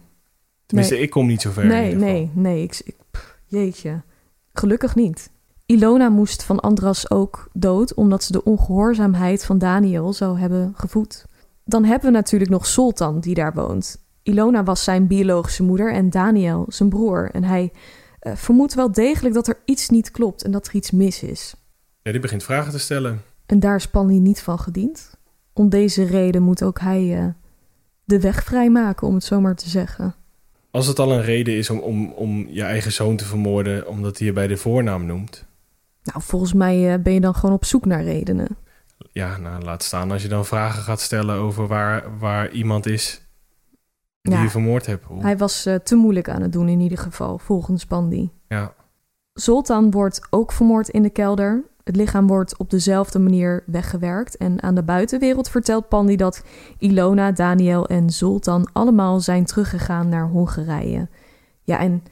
[0.67, 1.67] Tenminste, ik kom niet zo ver.
[1.67, 2.63] Nee, nee, nee.
[2.63, 2.97] Ik, ik,
[3.47, 4.03] jeetje.
[4.53, 5.31] Gelukkig niet.
[5.67, 11.27] Ilona moest van Andras ook dood omdat ze de ongehoorzaamheid van Daniel zou hebben gevoed.
[11.69, 14.05] Dan hebben we natuurlijk nog Sultan die daar woont.
[14.23, 17.31] Ilona was zijn biologische moeder en Daniel zijn broer.
[17.33, 17.73] En hij
[18.23, 21.55] uh, vermoedt wel degelijk dat er iets niet klopt en dat er iets mis is.
[22.03, 23.23] Ja, die begint vragen te stellen.
[23.47, 25.17] En daar is Panny niet van gediend.
[25.53, 27.27] Om deze reden moet ook hij uh,
[28.05, 30.15] de weg vrijmaken, om het zo maar te zeggen.
[30.71, 34.19] Als het al een reden is om, om, om je eigen zoon te vermoorden, omdat
[34.19, 35.45] hij je bij de voornaam noemt.
[36.03, 38.57] Nou, volgens mij uh, ben je dan gewoon op zoek naar redenen.
[39.13, 43.21] Ja, nou, laat staan als je dan vragen gaat stellen over waar, waar iemand is
[44.23, 44.43] die Ja.
[44.43, 45.05] je vermoord hebt.
[45.05, 48.29] Hoe- Hij was eh, te moeilijk aan het doen in ieder geval, volgens Pandy.
[48.49, 48.75] Ja,
[49.33, 51.65] Zoltan wordt ook vermoord in de kelder.
[51.85, 54.37] Het lichaam wordt op dezelfde manier weggewerkt.
[54.37, 56.43] En aan de buitenwereld vertelt Pandy dat
[56.79, 61.09] Ilona, Daniel en Zoltan allemaal zijn teruggegaan naar Hongarije.
[61.63, 62.03] Ja, en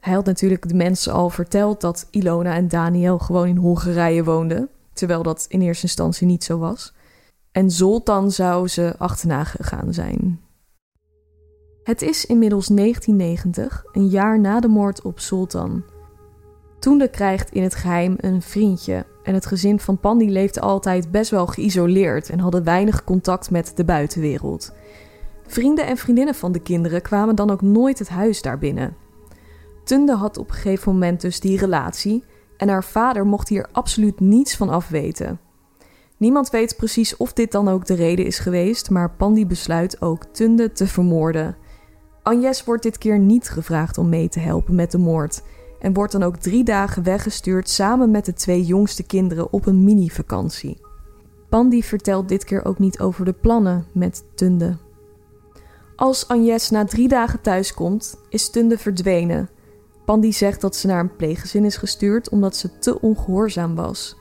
[0.00, 4.68] hij had natuurlijk de mensen al verteld dat Ilona en Daniel gewoon in Hongarije woonden.
[4.92, 6.94] Terwijl dat in eerste instantie niet zo was.
[7.52, 10.40] En Zoltan zou ze achterna gegaan zijn.
[11.82, 15.84] Het is inmiddels 1990, een jaar na de moord op Sultan.
[16.78, 21.30] Toende krijgt in het geheim een vriendje en het gezin van Pandy leefde altijd best
[21.30, 24.72] wel geïsoleerd en hadden weinig contact met de buitenwereld.
[25.46, 28.96] Vrienden en vriendinnen van de kinderen kwamen dan ook nooit het huis daar binnen.
[29.84, 32.24] Tunde had op een gegeven moment dus die relatie
[32.62, 35.40] en haar vader mocht hier absoluut niets van afweten.
[36.16, 40.24] Niemand weet precies of dit dan ook de reden is geweest, maar Pandy besluit ook
[40.24, 41.56] Tunde te vermoorden.
[42.22, 45.42] Agnes wordt dit keer niet gevraagd om mee te helpen met de moord
[45.78, 49.84] en wordt dan ook drie dagen weggestuurd samen met de twee jongste kinderen op een
[49.84, 50.80] mini-vakantie.
[51.48, 54.76] Pandy vertelt dit keer ook niet over de plannen met Tunde.
[55.96, 59.48] Als Agnes na drie dagen thuiskomt, is Tunde verdwenen.
[60.04, 64.16] Pandy zegt dat ze naar een pleeggezin is gestuurd omdat ze te ongehoorzaam was.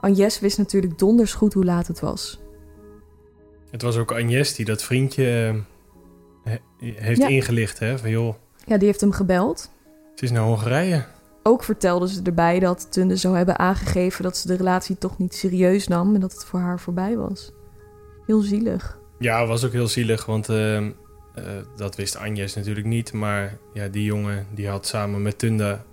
[0.00, 2.40] Agnes wist natuurlijk donders goed hoe laat het was.
[3.70, 5.54] het was ook Agnes die dat vriendje
[6.44, 7.28] eh, he- heeft Ja.
[7.28, 7.78] ingelicht.
[7.78, 7.98] Hè?
[7.98, 9.70] Van joh, Ja, die heeft hem gebeld.
[10.10, 11.04] het is naar Hongarije.
[11.42, 15.34] Ook vertelde ze erbij dat Tunde zou hebben aangegeven dat ze de relatie toch niet
[15.34, 17.52] serieus nam en dat het voor haar voorbij was.
[18.26, 18.98] Heel zielig.
[19.18, 20.86] Ja, was ook heel zielig, want eh,
[21.44, 23.12] eh, dat wist Agnes natuurlijk niet.
[23.12, 25.84] Maar ja, die jongen die had samen met Tunda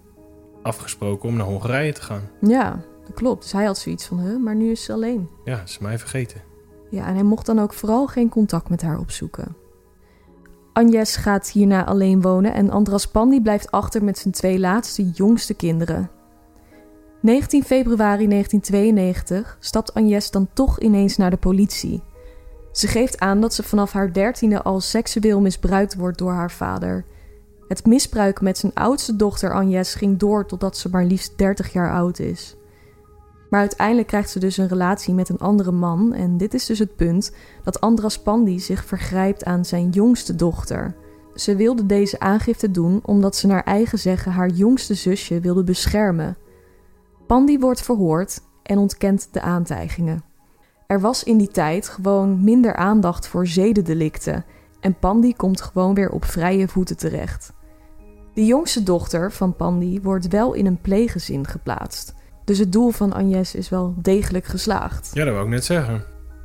[0.62, 2.30] afgesproken om naar Hongarije te gaan.
[2.42, 3.42] Ja, dat klopt.
[3.42, 5.30] Dus hij had zoiets van, huh, maar nu is ze alleen.
[5.44, 6.42] Ja, is mij vergeten.
[6.90, 9.56] Ja, en hij mocht dan ook vooral geen contact met haar opzoeken.
[10.74, 15.54] Agnes gaat hierna alleen wonen en Andras Pandy blijft achter met zijn twee laatste jongste
[15.54, 16.10] kinderen.
[17.22, 22.02] 19 februari 1992 stapt Agnes dan toch ineens naar de politie.
[22.78, 27.06] Ze geeft aan dat ze vanaf haar dertiende al seksueel misbruikt wordt door haar vader.
[27.68, 31.92] Het misbruik met zijn oudste dochter Agnes ging door totdat ze maar liefst 30 jaar
[31.92, 32.56] oud is.
[33.50, 36.13] Maar uiteindelijk krijgt ze dus een relatie met een andere man.
[36.13, 37.32] En dit is dus het punt
[37.63, 40.96] dat Andras Pandy zich vergrijpt aan zijn jongste dochter.
[41.36, 46.38] Ze wilde deze aangifte doen omdat ze naar eigen zeggen haar jongste zusje wilde beschermen.
[47.28, 50.27] Pandy wordt verhoord en ontkent de aantijgingen.
[50.88, 54.45] Er was in die tijd gewoon minder aandacht voor zedendelicten
[54.80, 57.54] en Pandy komt gewoon weer op vrije voeten terecht.
[58.34, 62.13] De jongste dochter van Pandy wordt wel in een pleeggezin geplaatst.
[62.45, 65.10] Dus het doel van Agnes is wel degelijk geslaagd.
[65.13, 66.04] Ja, dat wou ik net zeggen.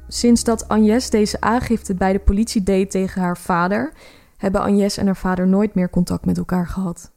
[0.08, 3.92] Sinds dat Agnes deze aangifte bij de politie deed tegen haar vader,
[4.36, 7.12] hebben Agnes en haar vader nooit meer contact met elkaar gehad.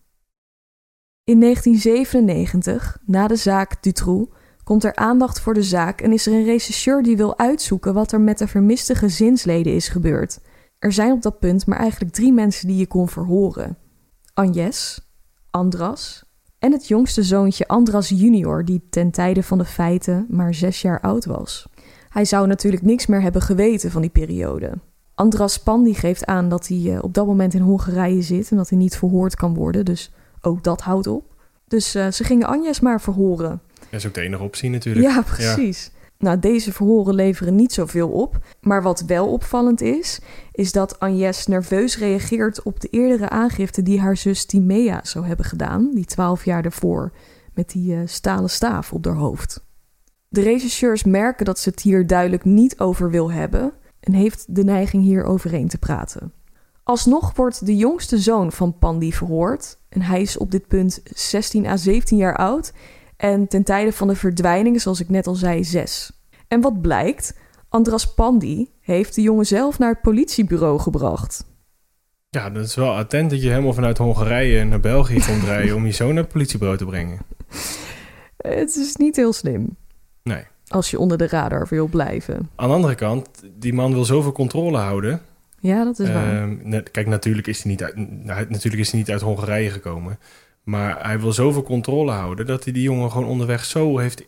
[1.23, 4.34] In 1997, na de zaak Dutroux,
[4.65, 8.11] komt er aandacht voor de zaak en is er een rechercheur die wil uitzoeken wat
[8.11, 10.39] er met de vermiste gezinsleden is gebeurd.
[10.79, 13.77] Er zijn op dat punt maar eigenlijk drie mensen die je kon verhoren:
[14.33, 15.07] Agnes,
[15.51, 16.23] Andras
[16.59, 21.01] en het jongste zoontje Andras junior, die ten tijde van de feiten maar zes jaar
[21.01, 21.67] oud was.
[22.09, 24.71] Hij zou natuurlijk niks meer hebben geweten van die periode.
[25.15, 28.69] Andras Pandi geeft aan dat hij eh, op dat moment in Hongarije zit en dat
[28.69, 29.85] hij niet verhoord kan worden.
[29.85, 31.35] Dus ook dat houdt op.
[31.67, 33.61] Dus eh, ze gingen Agnes maar verhoren.
[33.95, 35.05] Dat is ook de enige optie natuurlijk.
[35.05, 35.91] Ja, precies.
[36.17, 38.37] Nou, deze verhoren leveren niet zoveel op.
[38.61, 40.19] Maar wat wel opvallend is,
[40.51, 45.45] is dat Agnes nerveus reageert op de eerdere aangifte die haar zus Timea zou hebben
[45.45, 47.11] gedaan, die twaalf jaar daarvoor,
[47.53, 49.65] met die eh, stalen staaf op haar hoofd.
[50.27, 54.63] De regisseurs merken dat ze het hier duidelijk niet over wil hebben en heeft de
[54.63, 56.33] neiging hier overheen te praten.
[56.83, 61.65] Alsnog wordt de jongste zoon van Pandi verhoord en hij is op dit punt 16
[61.65, 62.73] à 17 jaar oud
[63.17, 66.11] en ten tijde van de verdwijning, zoals ik net al zei, 6.
[66.47, 67.37] En wat blijkt?
[67.69, 71.45] Andras Pandi heeft de jongen zelf naar het politiebureau gebracht.
[72.29, 75.85] Ja, dat is wel attent dat je helemaal vanuit Hongarije naar België komt rijden om
[75.85, 77.19] je zoon naar het politiebureau te brengen.
[78.37, 79.75] Het is niet heel slim.
[80.23, 80.43] Nee.
[80.67, 82.49] Als je onder de radar wil blijven.
[82.55, 85.21] Aan de andere kant, die man wil zoveel controle houden.
[85.59, 86.41] Ja, dat is waar.
[86.41, 87.95] Ehm, kijk, natuurlijk is, hij niet uit,
[88.49, 90.19] natuurlijk is hij niet uit Hongarije gekomen.
[90.65, 94.27] Maar hij wil zoveel controle houden dat hij die jongen gewoon onderweg zo heeft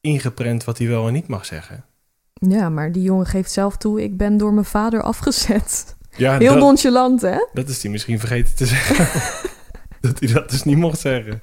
[0.00, 1.84] ingeprent wat hij wel en niet mag zeggen.
[2.32, 5.96] Ja, maar die jongen geeft zelf toe, ik ben door mijn vader afgezet.
[6.16, 7.46] Ja, Heel dat, nonchalant, hè?
[7.52, 9.30] dat is hij misschien vergeten te zeggen.
[10.00, 11.40] dat hij dat dus niet mocht zeggen.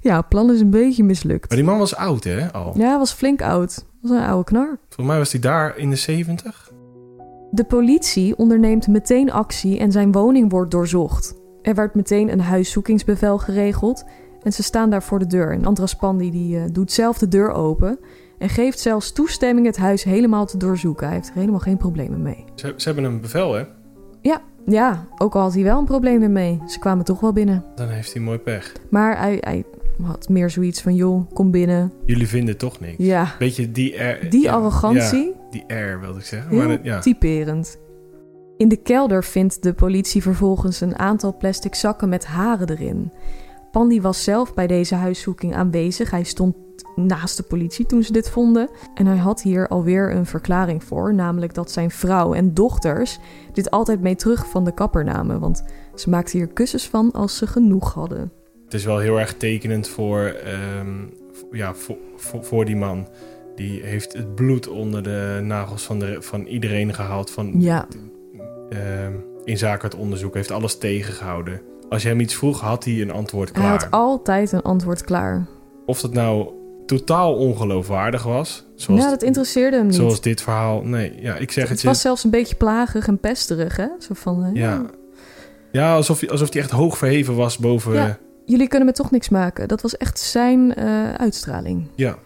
[0.00, 1.48] Ja, het plan is een beetje mislukt.
[1.48, 2.78] Maar die man was oud, hè, al.
[2.78, 3.84] Ja, hij was flink oud.
[4.00, 4.78] Was een oude knar.
[4.88, 6.72] Volgens mij was hij daar in de zeventig.
[7.50, 11.34] De politie onderneemt meteen actie en zijn woning wordt doorzocht.
[11.62, 14.04] Er werd meteen een huiszoekingsbevel geregeld
[14.42, 15.52] en ze staan daar voor de deur.
[15.52, 17.98] En Andras die, eh, doet zelf de deur open
[18.38, 21.06] en geeft zelfs toestemming het huis helemaal te doorzoeken.
[21.06, 22.44] Hij heeft er helemaal geen problemen mee.
[22.54, 23.64] Ze, ze hebben een bevel, hè.
[24.66, 26.60] Ja, ook al had hij wel een probleem ermee.
[26.66, 27.64] Ze kwamen toch wel binnen.
[27.74, 28.72] Dan heeft hij mooi pech.
[28.90, 29.64] Maar hij, hij
[30.02, 31.92] had meer zoiets van, joh, kom binnen.
[32.04, 32.94] Jullie vinden toch niks.
[32.98, 34.30] Ja, Beetje die air.
[34.30, 35.26] die ja, arrogantie.
[35.26, 36.48] ja, die air, wilde ik zeggen.
[36.50, 36.98] Heel Maar dat- ja.
[36.98, 37.78] typerend.
[38.60, 43.12] In de kelder vindt de politie vervolgens een aantal plastic zakken met haren erin.
[43.70, 46.10] Pandi was zelf bij deze huiszoeking aanwezig.
[46.10, 46.56] Hij stond
[46.96, 48.70] naast de politie toen ze dit vonden.
[48.94, 53.18] En hij had hier alweer een verklaring voor, namelijk dat zijn vrouw en dochters
[53.52, 55.40] dit altijd mee terug van de kapper namen.
[55.40, 58.32] Want ze maakten hier kussens van als ze genoeg hadden.
[58.64, 61.06] Het is wel heel erg tekenend voor, ehm,
[61.50, 63.08] ja, voor, voor, voor die man.
[63.54, 67.30] Die heeft het bloed onder de nagels van, de, van iedereen gehaald.
[67.30, 67.86] Van, Ja,
[68.70, 69.12] ehm,
[69.44, 70.34] in zaken het onderzoek.
[70.34, 71.60] Heeft alles tegengehouden.
[71.88, 73.72] Als je hem iets vroeg, had hij een antwoord hij klaar.
[73.82, 75.46] had altijd een antwoord klaar.
[75.86, 76.48] Of dat nou
[76.86, 78.66] totaal ongeloofwaardig was.
[78.74, 79.94] Zoals, ja, dat interesseerde hem niet.
[79.94, 80.82] zoals dit verhaal.
[80.82, 81.86] Nee, ja, ik zeg het, het je.
[81.86, 83.86] was zelfs een beetje plagig en pesterig, hè?
[83.98, 84.82] Zo van, eh, Ja,
[85.72, 87.92] ja alsof, hij- alsof hij echt hoog verheven was boven...
[87.94, 88.18] Ja.
[88.44, 89.68] Jullie kunnen me toch niks maken.
[89.68, 91.86] Dat was echt zijn eh, uitstraling.
[91.94, 92.16] ja.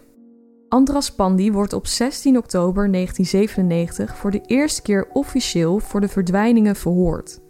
[0.75, 6.77] Andras Pandi wordt op 16 oktober 1997 voor de eerste keer officieel voor de verdwijningen
[6.77, 7.41] verhoord.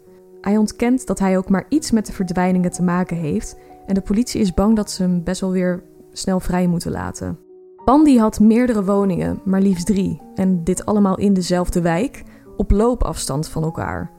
[0.41, 4.01] Hij ontkent dat hij ook maar iets met de verdwijningen te maken heeft en de
[4.01, 5.83] politie is bang dat ze hem best wel weer
[6.13, 7.39] snel vrij moeten laten.
[7.85, 12.23] Pandi had meerdere woningen, maar liefst drie, en dit allemaal in dezelfde wijk,
[12.57, 14.11] op loopafstand van elkaar.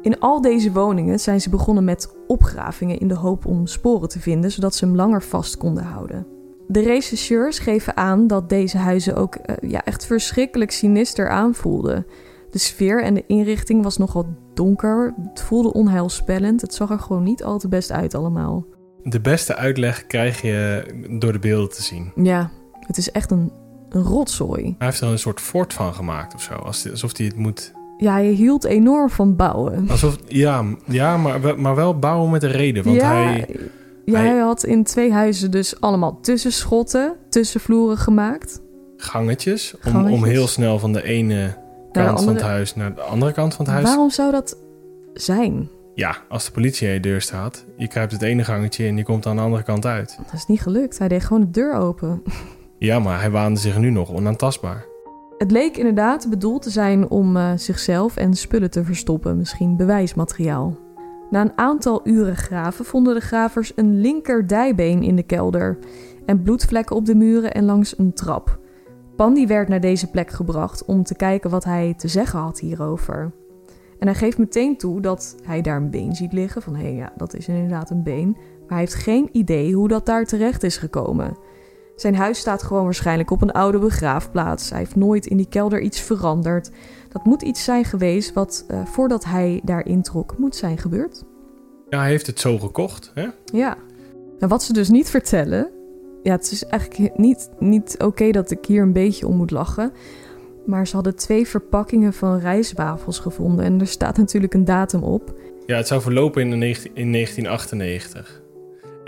[0.00, 4.20] In al deze woningen zijn ze begonnen met opgravingen in de hoop om sporen te
[4.20, 6.39] vinden, zodat ze hem langer vast konden houden.
[6.72, 12.06] De rechercheurs geven aan dat deze huizen ook eh, ja, echt verschrikkelijk sinister aanvoelden.
[12.50, 15.14] De sfeer en de inrichting was nogal donker.
[15.28, 16.60] Het voelde onheilspellend.
[16.60, 18.64] Het zag er gewoon niet al te best uit allemaal.
[19.02, 20.84] De beste uitleg krijg je
[21.18, 22.12] door de beelden te zien.
[22.14, 22.50] Ja,
[22.86, 23.52] het is echt een,
[23.88, 24.62] een rotzooi.
[24.78, 26.54] Hij heeft er een soort fort van gemaakt of zo.
[26.54, 27.72] Als- Alsof hij het moet...
[27.96, 29.86] Ja, je hield enorm van bouwen.
[29.90, 32.84] Alsof, ja, ja maar, wel- maar wel bouwen met een reden.
[32.84, 33.56] Want ja, hij...
[34.16, 38.60] hij had in twee huizen dus allemaal tussenschotten, tussenvloeren gemaakt.
[38.96, 40.18] gangetjes, om, Gangetjes.
[40.18, 41.56] om heel snel van de ene
[41.92, 43.86] kant van andere- het huis naar de andere kant van het huis.
[43.86, 44.56] Waarom zou dat
[45.14, 45.68] zijn?
[45.94, 49.02] Ja, als de politie aan je deur staat, je kruipt het ene gangetje en je
[49.04, 50.18] komt aan de andere kant uit.
[50.24, 50.98] Dat is niet gelukt.
[50.98, 52.22] Hij deed gewoon de deur open.
[52.78, 54.84] Ja, maar hij waande zich nu nog onaantastbaar.
[55.38, 60.76] Het leek inderdaad bedoeld te zijn om eh, zichzelf en spullen te verstoppen, misschien bewijsmateriaal.
[61.30, 65.78] Na een aantal uren graven vonden de gravers een linker dijbeen in de kelder
[66.26, 68.58] en bloedvlekken op de muren en langs een trap.
[69.16, 73.32] Pandi werd naar deze plek gebracht om te kijken wat hij te zeggen had hierover.
[73.98, 76.94] En hij geeft meteen toe dat hij daar een been ziet liggen, van hé hey,
[76.94, 80.62] ja, dat is inderdaad een been, maar hij heeft geen idee hoe dat daar terecht
[80.62, 81.36] is gekomen.
[81.96, 84.70] Zijn huis staat gewoon waarschijnlijk op een oude begraafplaats.
[84.70, 86.70] Hij heeft nooit in die kelder iets veranderd.
[87.12, 91.24] Dat moet iets zijn geweest wat eh, voordat hij daar introk moet zijn gebeurd.
[91.88, 93.10] Ja, hij heeft het zo gekocht.
[93.14, 93.26] Hè?
[93.44, 93.76] Ja.
[94.38, 95.70] En wat ze dus niet vertellen.
[96.22, 99.92] Ja, het is eigenlijk niet, niet oké dat ik hier een beetje om moet lachen.
[100.66, 105.34] Maar ze hadden twee verpakkingen van rijstwafels gevonden en er staat natuurlijk een datum op.
[105.66, 108.39] Ja, het zou verlopen in, de 19, in 1998.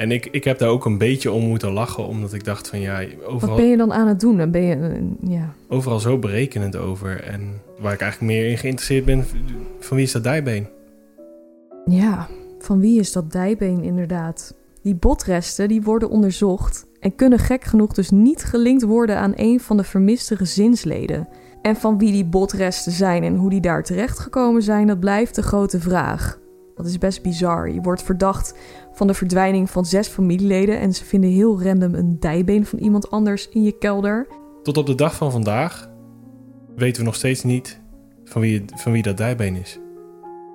[0.03, 2.81] En ik, ik heb daar ook een beetje om moeten lachen, omdat ik dacht van
[2.81, 4.37] ja, Wat overal, ben je dan aan het doen?
[4.37, 5.55] Dan ben je, eh, ja.
[5.69, 7.23] overal zo berekenend over.
[7.23, 7.41] En
[7.79, 9.25] waar ik eigenlijk meer in geïnteresseerd ben,
[9.81, 10.69] van wie is dat dijbeen?
[11.85, 14.55] ja, van wie is dat dijbeen inderdaad?
[14.83, 19.61] Die botresten die worden onderzocht en kunnen gek genoeg dus niet gelinkt worden aan een
[19.61, 21.29] van de vermiste gezinsleden.
[21.63, 25.43] En van wie die botresten zijn en hoe die daar terechtgekomen zijn, dat blijft de
[25.43, 26.41] grote vraag.
[26.75, 27.71] Dat is best bizar.
[27.71, 28.55] Je wordt verdacht
[28.93, 33.11] van de verdwijning van zes familieleden en ze vinden heel random een dijbeen van iemand
[33.11, 34.27] anders in je kelder.
[34.63, 35.91] Tot op de dag van vandaag
[36.77, 37.81] weten we nog steeds niet
[38.25, 39.79] van wie, van wie dat dijbeen is.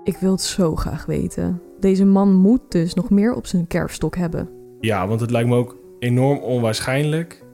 [0.04, 1.62] Ik wil het zo graag weten.
[1.80, 4.50] Deze man moet dus nog meer op zijn kerfstok hebben.
[4.80, 7.46] Ja, want het lijkt me ook enorm onwaarschijnlijk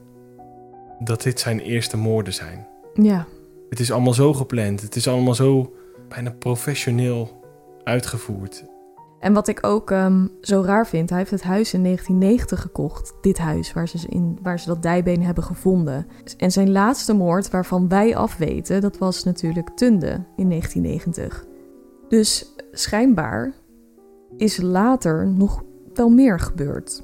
[0.98, 2.66] dat dit zijn eerste moorden zijn.
[2.94, 3.26] Ja,
[3.68, 4.80] Het is allemaal zo gepland.
[4.80, 5.72] Het is allemaal zo
[6.08, 7.42] bijna professioneel
[7.84, 8.64] uitgevoerd.
[9.24, 13.14] En wat ik ook ehm, zo raar vind, hij heeft het huis in 1990 gekocht.
[13.20, 16.06] Dit huis waar ze, in, waar ze dat dijbeen hebben gevonden.
[16.36, 21.44] En zijn laatste moord, waarvan wij afweten, dat was natuurlijk Tunde in 1990.
[22.08, 23.52] Dus schijnbaar
[24.36, 25.62] is later nog
[25.94, 27.02] wel meer gebeurd.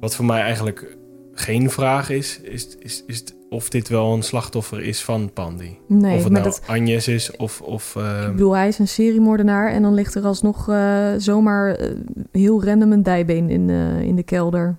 [0.00, 0.96] Wat voor mij eigenlijk
[1.32, 5.76] geen vraag is, is, is, is of dit wel een slachtoffer is van Pandy.
[5.88, 7.60] Nee, of het nou dat, Agnes is of...
[7.60, 11.74] of eh, ik bedoel, hij is een seriemoordenaar en dan ligt er alsnog eh, zomaar
[11.74, 11.96] eh,
[12.32, 13.70] heel random een dijbeen in,
[14.02, 14.76] in de kelder.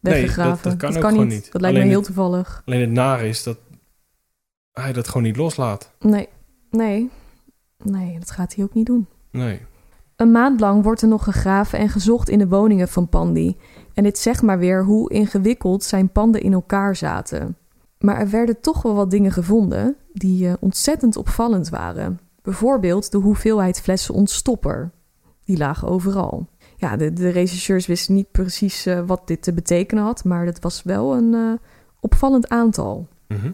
[0.00, 0.52] Nee, Weggegraven.
[0.62, 1.52] dat- dat kan ook gewoon niet.
[1.52, 2.62] Dat lijkt me heel het- toevallig.
[2.64, 3.58] alleen het nare is dat
[4.72, 5.90] hij dat gewoon niet loslaat.
[6.00, 6.28] Nee,
[6.70, 7.10] nee,
[7.82, 9.06] nee, dat gaat hij ook niet doen.
[9.30, 9.60] Nee.
[10.16, 13.56] Een maand lang wordt er nog gegraven en gezocht in de woningen van Pandy.
[13.94, 17.56] En dit zegt maar weer hoe ingewikkeld zijn panden in elkaar zaten.
[18.04, 22.20] Maar er werden toch wel wat dingen gevonden die eh, ontzettend opvallend waren.
[22.42, 24.90] Bijvoorbeeld de hoeveelheid flessen ontstopper.
[25.44, 26.46] Die lagen overal.
[26.76, 30.60] Ja, de, de rechercheurs wisten niet precies eh, wat dit te betekenen had, maar het
[30.60, 31.52] was wel een eh,
[32.00, 33.08] opvallend aantal.
[33.28, 33.50] Mhm.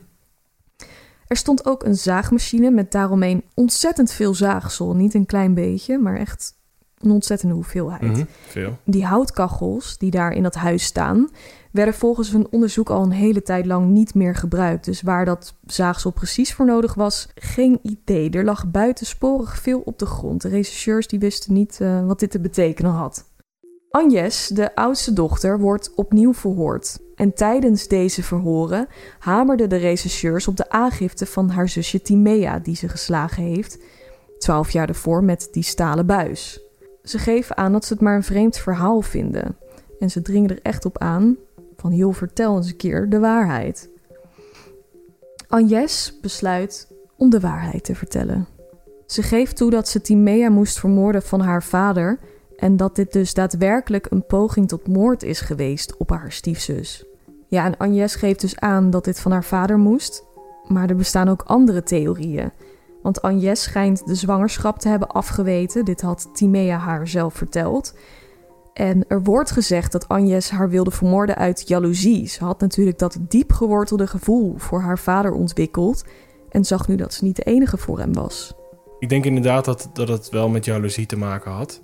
[1.27, 4.95] Er stond ook een zaagmachine met daaromheen ontzettend veel zaagsel.
[4.95, 6.55] Niet een klein beetje, maar echt
[6.99, 8.03] een ontzettende hoeveelheid.
[8.03, 8.25] Mhm.
[8.47, 8.79] Veel.
[8.85, 11.31] Die houtkachels die daar in dat huis staan,
[11.71, 14.85] werden volgens een onderzoek al een hele tijd lang niet meer gebruikt.
[14.85, 18.31] Dus waar dat zaagsel precies voor nodig was, geen idee.
[18.31, 20.43] Er lag buitensporig veel op de grond.
[20.43, 23.29] De rechercheurs die wisten niet eh, wat dit te betekenen had.
[23.91, 26.99] Agnes, de oudste dochter, wordt opnieuw verhoord.
[27.15, 28.87] En tijdens deze verhoren
[29.19, 33.79] hamerden de rechercheurs op de aangifte van haar zusje Timea, die ze geslagen heeft,
[34.39, 36.61] twaalf jaar daarvoor met die stalen buis.
[37.03, 39.57] Ze geven aan dat ze het maar een vreemd verhaal vinden.
[39.99, 41.37] En ze dringen er echt op aan
[41.81, 43.91] van, joh, vertel eens een keer de waarheid.
[45.49, 48.47] Agnes besluit om de waarheid te vertellen.
[49.07, 52.19] Ze geeft toe dat ze Timea moest vermoorden van haar vader
[52.57, 57.05] en dat dit dus daadwerkelijk een poging tot moord is geweest op haar stiefzus.
[57.49, 60.25] Ja, en Agnes geeft dus aan dat dit van haar vader moest,
[60.67, 62.53] maar er bestaan ook andere theorieën.
[63.03, 65.85] Want Agnes schijnt de zwangerschap te hebben afgeweten.
[65.85, 67.95] Dit had Timea haar zelf verteld.
[68.73, 72.27] En er wordt gezegd dat Agnes haar wilde vermoorden uit jaloezie.
[72.27, 76.05] Ze had natuurlijk dat diep gewortelde gevoel voor haar vader ontwikkeld.
[76.49, 78.55] En zag nu dat ze niet de enige voor hem was.
[78.99, 81.81] Ik denk inderdaad dat, dat het wel met jaloezie te maken had.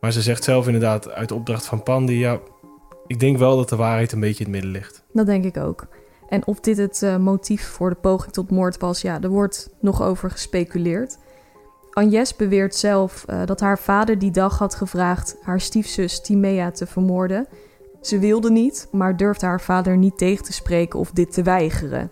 [0.00, 2.12] Maar ze zegt zelf inderdaad uit de opdracht van Pandy...
[2.12, 2.40] ja,
[3.06, 5.04] ik denk wel dat de waarheid een beetje in het midden ligt.
[5.12, 5.88] Dat denk ik ook.
[6.28, 9.70] En of dit het eh, motief voor de poging tot moord was, ja, er wordt
[9.80, 11.18] nog over gespeculeerd.
[11.90, 16.86] Agnes beweert zelf eh, dat haar vader die dag had gevraagd haar stiefzus Timea te
[16.86, 17.46] vermoorden.
[18.00, 22.10] Ze wilde niet, maar durfde haar vader niet tegen te spreken of dit te weigeren.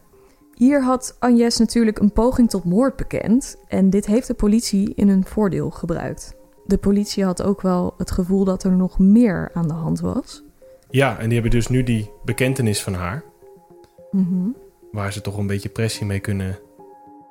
[0.55, 5.09] Hier had Agnes natuurlijk een poging tot moord bekend en dit heeft de politie in
[5.09, 6.37] hun voordeel gebruikt.
[6.67, 10.43] De politie had ook wel het gevoel dat er nog meer aan de hand was.
[10.91, 13.25] Ja, en die hebben dus nu die bekentenis van haar...
[14.11, 14.49] Mhm.
[14.93, 16.59] waar ze toch een beetje pressie mee kunnen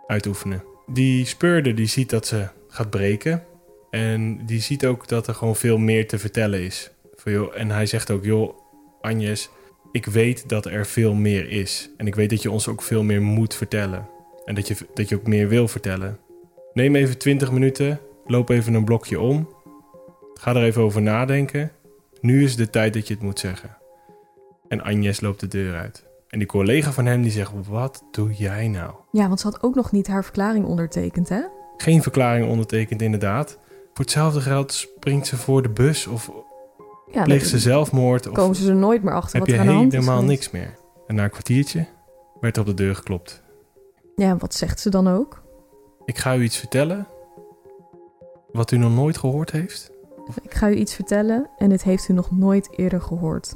[0.08, 0.64] uitoefenen.
[0.92, 3.44] Die speurder die ziet dat ze gaat breken.
[3.90, 6.92] En die ziet ook dat er gewoon veel meer te vertellen is.
[7.16, 8.58] Van, joh, en hij zegt ook, joh,
[9.02, 9.50] Agnes,
[9.92, 11.90] ik weet dat er veel meer is.
[11.98, 14.10] En ik weet dat je ons ook veel meer moet vertellen.
[14.46, 16.20] En dat je, dat je ook meer wil vertellen.
[16.74, 19.50] Neem even 20 minuten, loop even een blokje om.
[20.34, 21.72] Ga er even over nadenken.
[22.22, 23.78] Nu is de tijd dat je het moet zeggen.
[24.68, 26.07] En Agnes loopt de deur uit.
[26.30, 28.94] En die collega van hem die zegt, wat doe jij nou?
[29.12, 31.42] Ja, want ze had ook nog niet haar verklaring ondertekend, hè?
[31.78, 33.58] Geen verklaring ondertekend inderdaad.
[33.94, 36.32] Voor hetzelfde geld springt ze voor de bus of
[37.12, 39.60] Ja, pleegt ze zelfmoord of komen ze er nooit meer achter heb wat je er
[39.62, 40.00] aan de hand is.
[40.00, 40.40] helemaal geweest.
[40.52, 40.78] niks meer.
[41.08, 41.86] En na een kwartiertje
[42.40, 43.44] werd er op de deur geklopt.
[44.16, 45.42] Ja, wat zegt ze dan ook?
[46.06, 47.08] Ik ga u iets vertellen
[48.52, 49.92] wat u nog nooit gehoord heeft.
[50.42, 53.56] Ik ga u iets vertellen en dit heeft u nog nooit eerder gehoord.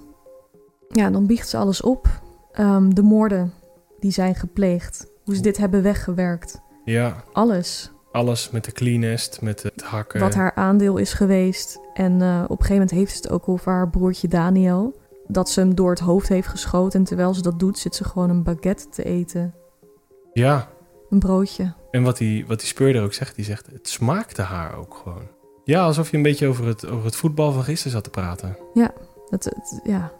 [0.89, 2.07] Ja, dan biecht ze alles op.
[2.51, 3.53] Ehm, de moorden
[3.99, 5.07] die zijn gepleegd.
[5.23, 6.61] Hoe ze dit hebben weggewerkt.
[6.85, 7.91] Ja, Alles.
[8.11, 10.19] alles met de cleanest, met het hakken.
[10.19, 11.79] Wat haar aandeel is geweest.
[11.93, 14.99] En eh, op een gegeven moment heeft ze het ook over haar broertje Daniel.
[15.27, 16.99] Dat ze hem door het hoofd heeft geschoten.
[16.99, 19.53] En terwijl ze dat doet, zit ze gewoon een baguette te eten.
[20.33, 20.67] Ja,
[21.09, 21.73] Een broodje.
[21.91, 25.27] en wat die, wat die speurder ook zegt, die zegt, het smaakte haar ook gewoon.
[25.63, 28.57] Ja, alsof je een beetje over het, over het voetbal van gisteren zat te praten.
[29.29, 30.11] Het, het, ja,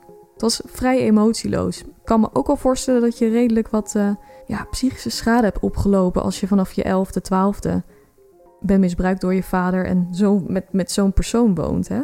[0.41, 1.79] het was vrij emotieloos.
[1.79, 4.09] Ik kan me ook wel voorstellen dat je redelijk wat eh,
[4.47, 7.83] ja, psychische schade hebt opgelopen als je vanaf je elfde, twaalfde
[8.59, 11.87] bent misbruikt door je vader en zo met, met zo'n persoon woont.
[11.87, 11.99] Hè?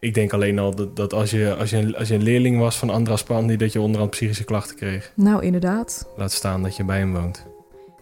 [0.00, 2.58] Ik denk alleen al dat, dat als, je, als, je, een- als je een leerling
[2.58, 5.12] was van Andras Pandi, dat je onderhand psychische klachten kreeg.
[5.16, 6.08] Nou, inderdaad.
[6.16, 7.46] Laat staan dat je bij hem woont.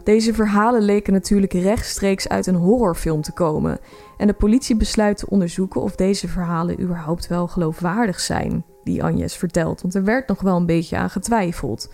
[0.04, 3.78] Deze verhalen leken natuurlijk rechtstreeks uit een horrorfilm te komen.
[4.16, 9.36] En de politie besluit te onderzoeken of deze verhalen überhaupt wel geloofwaardig zijn, die Agnes
[9.36, 11.92] vertelt, want er werd nog wel een beetje aan getwijfeld.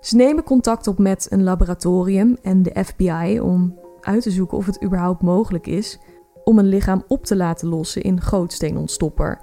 [0.00, 4.66] Ze nemen contact op met een laboratorium en de FBI om uit te zoeken of
[4.66, 5.98] het überhaupt mogelijk is
[6.44, 9.40] om een lichaam op te laten lossen in gootsteenontstopper.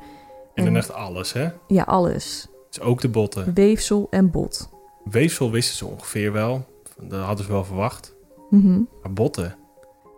[0.54, 1.50] En dan echt alles, hè?
[1.68, 2.48] Ja, alles.
[2.70, 3.54] Dus ook de botten.
[3.54, 4.70] Weefsel en bot.
[5.04, 6.66] Weefsel wisten ze ongeveer wel.
[7.02, 8.16] Dat hadden ze wel verwacht.
[8.50, 8.82] Mhm.
[9.02, 9.56] Maar botten,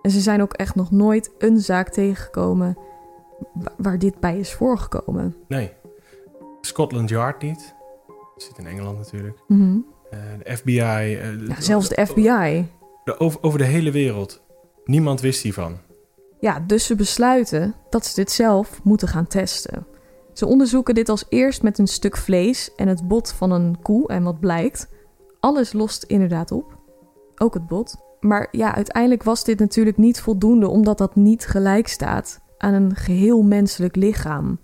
[0.01, 2.77] En ze zijn ook echt nog nooit een zaak tegengekomen
[3.53, 5.35] wa- waar dit bij is voorgekomen.
[5.47, 5.71] nee.
[6.67, 7.75] Scotland Yard niet.
[8.07, 9.37] Dat zit in Engeland natuurlijk.
[9.47, 9.77] Mhm.
[10.09, 10.79] Eh, de FBI.
[10.79, 12.65] eh, Ja, zelfs de FBI.
[13.03, 14.41] de- over, over de hele wereld.
[14.85, 15.77] Niemand wist hiervan.
[16.39, 19.85] Ja, dus ze besluiten dat ze dit zelf moeten gaan testen.
[20.33, 24.07] Ze onderzoeken dit als eerst met een stuk vlees en het bot van een koe.
[24.07, 24.87] En wat blijkt,
[25.39, 26.77] alles lost inderdaad op.
[27.37, 27.95] Ook het bot.
[28.19, 32.95] Maar ja, uiteindelijk was dit natuurlijk niet voldoende, omdat dat niet gelijk staat aan een
[32.95, 34.59] geheel menselijk lichaam.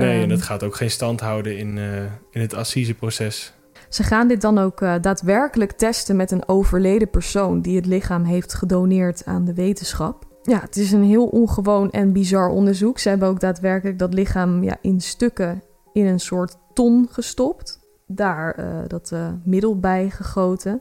[0.00, 0.28] Nee, en Ehm.
[0.28, 3.52] dat gaat ook geen stand houden in, eh, in het assiseproces.
[3.88, 8.24] Ze gaan dit dan ook eh, daadwerkelijk testen met een overleden persoon die het lichaam
[8.24, 10.24] heeft gedoneerd aan de wetenschap.
[10.42, 12.98] Ja, het is een heel ongewoon en bizar onderzoek.
[12.98, 15.62] Ze hebben ook daadwerkelijk dat lichaam ja, in stukken
[15.92, 17.80] in een soort ton gestopt.
[18.06, 19.14] Daar eh, dat
[19.44, 20.80] middel bij gegoten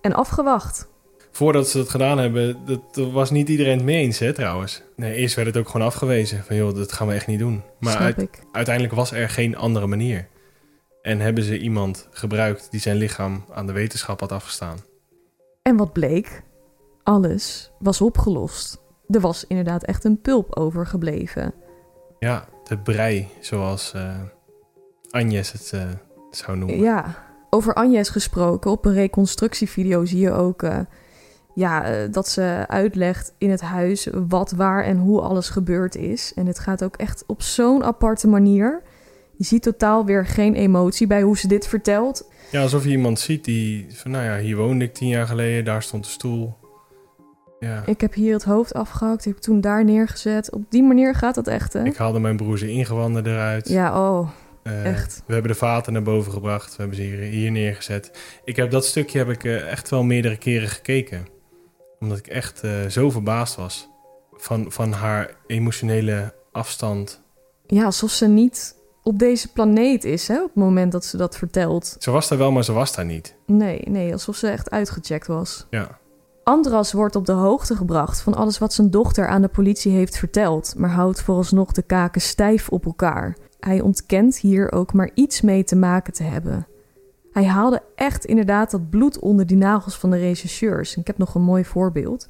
[0.00, 0.88] en afgewacht.
[1.30, 4.82] Voordat ze dat gedaan hebben, dat, was niet iedereen het mee eens, hè, trouwens.
[4.96, 6.44] Nee, eerst werd het ook gewoon afgewezen.
[6.44, 7.62] Van, joh, dat gaan we echt niet doen.
[7.80, 10.28] Maar uit- uiteindelijk was er geen andere manier.
[11.02, 14.78] En hebben ze iemand gebruikt die zijn lichaam aan de wetenschap had afgestaan.
[15.62, 16.42] En wat bleek?
[17.02, 18.80] Alles was opgelost.
[19.08, 21.54] Er was inderdaad echt een pulp overgebleven.
[22.18, 24.14] Ja, de brei, zoals eh
[25.10, 25.82] Agnes het eh,
[26.30, 26.78] zou noemen.
[26.78, 28.70] Ja, over Agnes gesproken.
[28.70, 30.78] Op een reconstructievideo zie je ook eh,
[31.58, 36.32] ja, eh, dat ze uitlegt in het huis wat, waar en hoe alles gebeurd is.
[36.34, 38.82] En het gaat ook echt op zo'n aparte manier.
[39.36, 42.30] Je ziet totaal weer geen emotie bij hoe ze dit vertelt.
[42.50, 45.64] Ja, alsof je iemand ziet die van, nou ja, hier woonde ik tien jaar geleden,
[45.64, 46.56] daar stond de stoel.
[47.58, 50.52] Ja, Ik heb hier het hoofd afgehakt, ik heb toen daar neergezet.
[50.52, 51.84] Op die manier gaat dat echt, hè?
[51.84, 53.68] ik haalde mijn broer zijn ingewanden eruit.
[53.68, 54.28] Ja, oh,
[54.62, 55.22] Eh, echt.
[55.26, 56.70] We hebben de vaten naar boven gebracht.
[56.70, 58.10] We hebben ze hier, hier neergezet.
[58.44, 61.36] Ik heb dat stukje heb ik eh, echt wel meerdere keren gekeken.
[62.00, 63.88] Omdat ik echt eh, zo verbaasd was
[64.32, 67.22] van, van haar emotionele afstand.
[67.66, 70.36] Ja, alsof ze niet op deze planeet is, hè?
[70.36, 71.96] Op het moment dat ze dat vertelt.
[71.98, 73.34] Ze was daar wel, maar ze was daar niet.
[73.46, 75.66] Nee, nee, alsof ze echt uitgecheckt was.
[75.70, 75.98] Ja,
[76.48, 80.18] Andras wordt op de hoogte gebracht van alles wat zijn dochter aan de politie heeft
[80.18, 83.36] verteld, maar houdt vooralsnog de kaken stijf op elkaar.
[83.60, 86.66] Hij ontkent hier ook maar iets mee te maken te hebben.
[87.38, 90.96] Hij haalde echt inderdaad dat bloed onder die nagels van de rechercheurs.
[90.96, 92.28] Ik heb nog een mooi voorbeeld.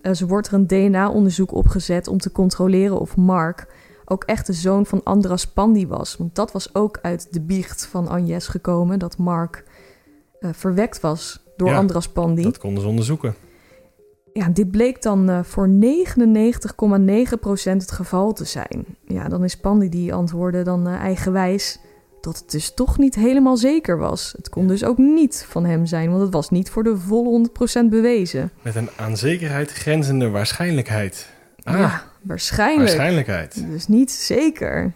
[0.00, 3.66] Eh, zo wordt er een DNA-onderzoek opgezet om te controleren of Mark
[4.04, 6.16] ook echt de zoon van Andras Pandi was.
[6.16, 9.64] Want dat was ook uit de biecht van Agnes gekomen, dat Mark
[10.40, 12.42] eh, verwekt was door Ja, Andras Pandi.
[12.42, 13.34] dat konden ze onderzoeken.
[14.32, 15.76] Ja, dit bleek dan eh, voor 99,9%
[17.72, 18.84] het geval te zijn.
[19.06, 21.80] Ja, dan is Pandi die antwoordde dan eigenwijs
[22.20, 24.34] dat het dus toch niet helemaal zeker was.
[24.36, 27.48] Het kon dus ook niet van hem zijn, want het was niet voor de volle
[27.84, 28.50] 100% bewezen.
[28.62, 31.28] Met een aan zekerheid grenzende waarschijnlijkheid.
[31.62, 32.80] Ah, Ja, waarschijnlijk.
[32.88, 33.64] waarschijnlijkheid.
[33.70, 34.92] Dus niet zeker.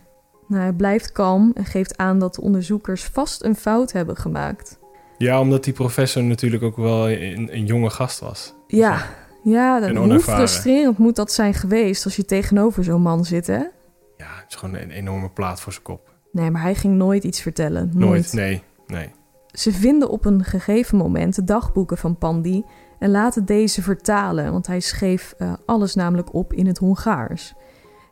[0.49, 4.79] Nou, hij blijft kalm en geeft aan dat de onderzoekers vast een fout hebben gemaakt.
[5.19, 8.55] Ja, omdat die professor natuurlijk ook wel een, een jonge gast was.
[8.67, 9.07] Ja,
[9.45, 10.49] ja En dan hoe onervaren.
[10.49, 13.63] frustrerend moet dat zijn geweest als je tegenover zo'n man zit, hè?
[14.17, 16.14] Ja, het is gewoon een enorme plaat voor zijn kop.
[16.35, 17.91] Nee, maar hij ging nooit iets vertellen.
[17.93, 18.11] Nooit.
[18.11, 18.33] Nooit.
[18.33, 19.11] Nee, nee.
[19.53, 22.65] Ze vinden op een gegeven moment de dagboeken van Pandi
[22.99, 27.55] en laten deze vertalen, want hij schreef uh, alles namelijk op in het Hongaars.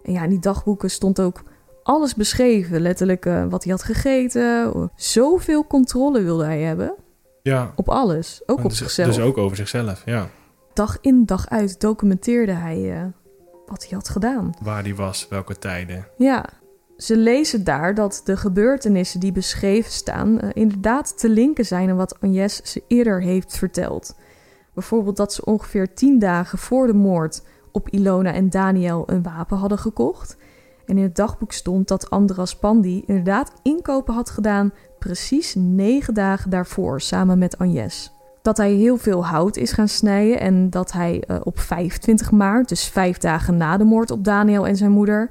[0.02, 1.42] En ja, in die dagboeken stond ook
[1.82, 4.90] alles beschreven, letterlijk uh, wat hij had gegeten.
[4.96, 6.94] Zoveel controle wilde hij hebben.
[7.42, 7.72] Ja.
[7.76, 9.14] Op alles, ook En op dus, zichzelf.
[9.14, 10.28] Dus ook over zichzelf, ja.
[10.72, 13.04] Dag in, dag uit documenteerde hij uh,
[13.66, 14.54] wat hij had gedaan.
[14.62, 16.06] Waar hij was, welke tijden.
[16.16, 16.44] Ja,
[17.02, 21.96] ze lezen daar dat de gebeurtenissen die beschreven staan uh, inderdaad te linken zijn aan
[21.96, 24.14] wat Agnes ze eerder heeft verteld.
[24.74, 27.42] Bijvoorbeeld dat ze ongeveer tien dagen voor de moord
[27.72, 30.36] op Ilona en Daniel een wapen hadden gekocht.
[30.86, 36.50] En in het dagboek stond dat Andras Pandi inderdaad inkopen had gedaan precies negen dagen
[36.50, 38.12] daarvoor samen met Agnes.
[38.42, 42.68] Dat hij heel veel hout is gaan snijden en dat hij uh, op 25 maart,
[42.68, 45.30] dus vijf dagen na de moord op Daniel en zijn moeder,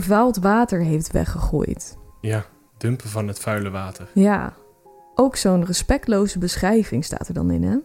[0.00, 1.98] vervuild water heeft weggegooid.
[2.20, 2.44] Ja,
[2.78, 4.08] dumpen van het vuile water.
[4.14, 4.52] Ja,
[5.14, 7.76] ook zo'n respectloze beschrijving staat er dan in, hè?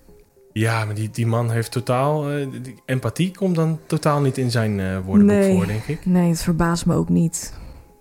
[0.53, 2.31] Ja, maar die, die man heeft totaal...
[2.31, 6.05] Uh, die empathie komt dan totaal niet in zijn uh, woordenboek nee, voor, denk ik.
[6.05, 7.53] Nee, het verbaast me ook niet.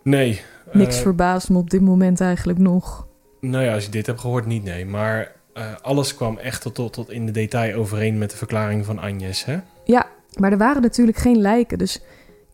[0.03, 0.43] Nee.
[0.73, 3.07] Niks verbaast me op dit moment eigenlijk nog.
[3.41, 4.87] Nou ja, als je dit hebt gehoord, niet nee.
[4.87, 5.35] Maar
[5.83, 9.45] alles kwam echt tot, tot, tot in de detail overeen met de verklaring van Agnes,
[9.45, 9.59] hè?
[9.85, 10.07] Ja,
[10.39, 11.79] maar er waren natuurlijk geen lijken.
[11.79, 12.03] Dus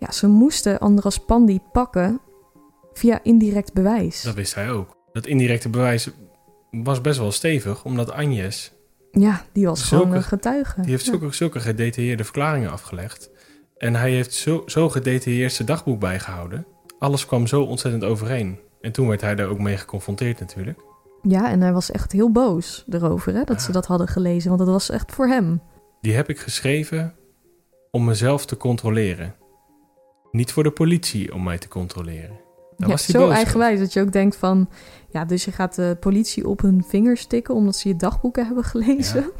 [0.02, 2.20] ja, ze moesten Andras Pandi pakken
[2.92, 4.22] via indirect bewijs.
[4.22, 4.96] Dat wist hij ook.
[5.12, 6.10] Dat indirecte bewijs
[6.70, 8.72] was best wel stevig, omdat Agnes...
[9.10, 10.80] Ja, die was zulke, gewoon een getuige.
[10.80, 11.32] Die heeft zulke, ja.
[11.32, 13.30] zulke gedetailleerde verklaringen afgelegd.
[13.76, 16.66] En hij heeft zo, zo gedetailleerd zijn dagboek bijgehouden.
[16.98, 18.58] Alles kwam zo ontzettend overeen.
[18.80, 20.78] En toen werd hij daar ook mee geconfronteerd natuurlijk.
[21.22, 23.62] Ja, en hij was echt heel boos erover hè, dat Ah.
[23.62, 24.48] ze dat hadden gelezen.
[24.48, 25.62] Want dat was echt voor hem.
[26.00, 27.14] Die heb ik geschreven
[27.90, 29.34] om mezelf te controleren.
[30.32, 32.40] Niet voor de politie om mij te controleren.
[32.76, 34.68] Daar ja, zo eigenwijs dat je ook denkt van...
[35.08, 37.54] Ja, dus je gaat de politie op hun vingers stikken...
[37.54, 39.24] omdat ze je dagboeken hebben gelezen.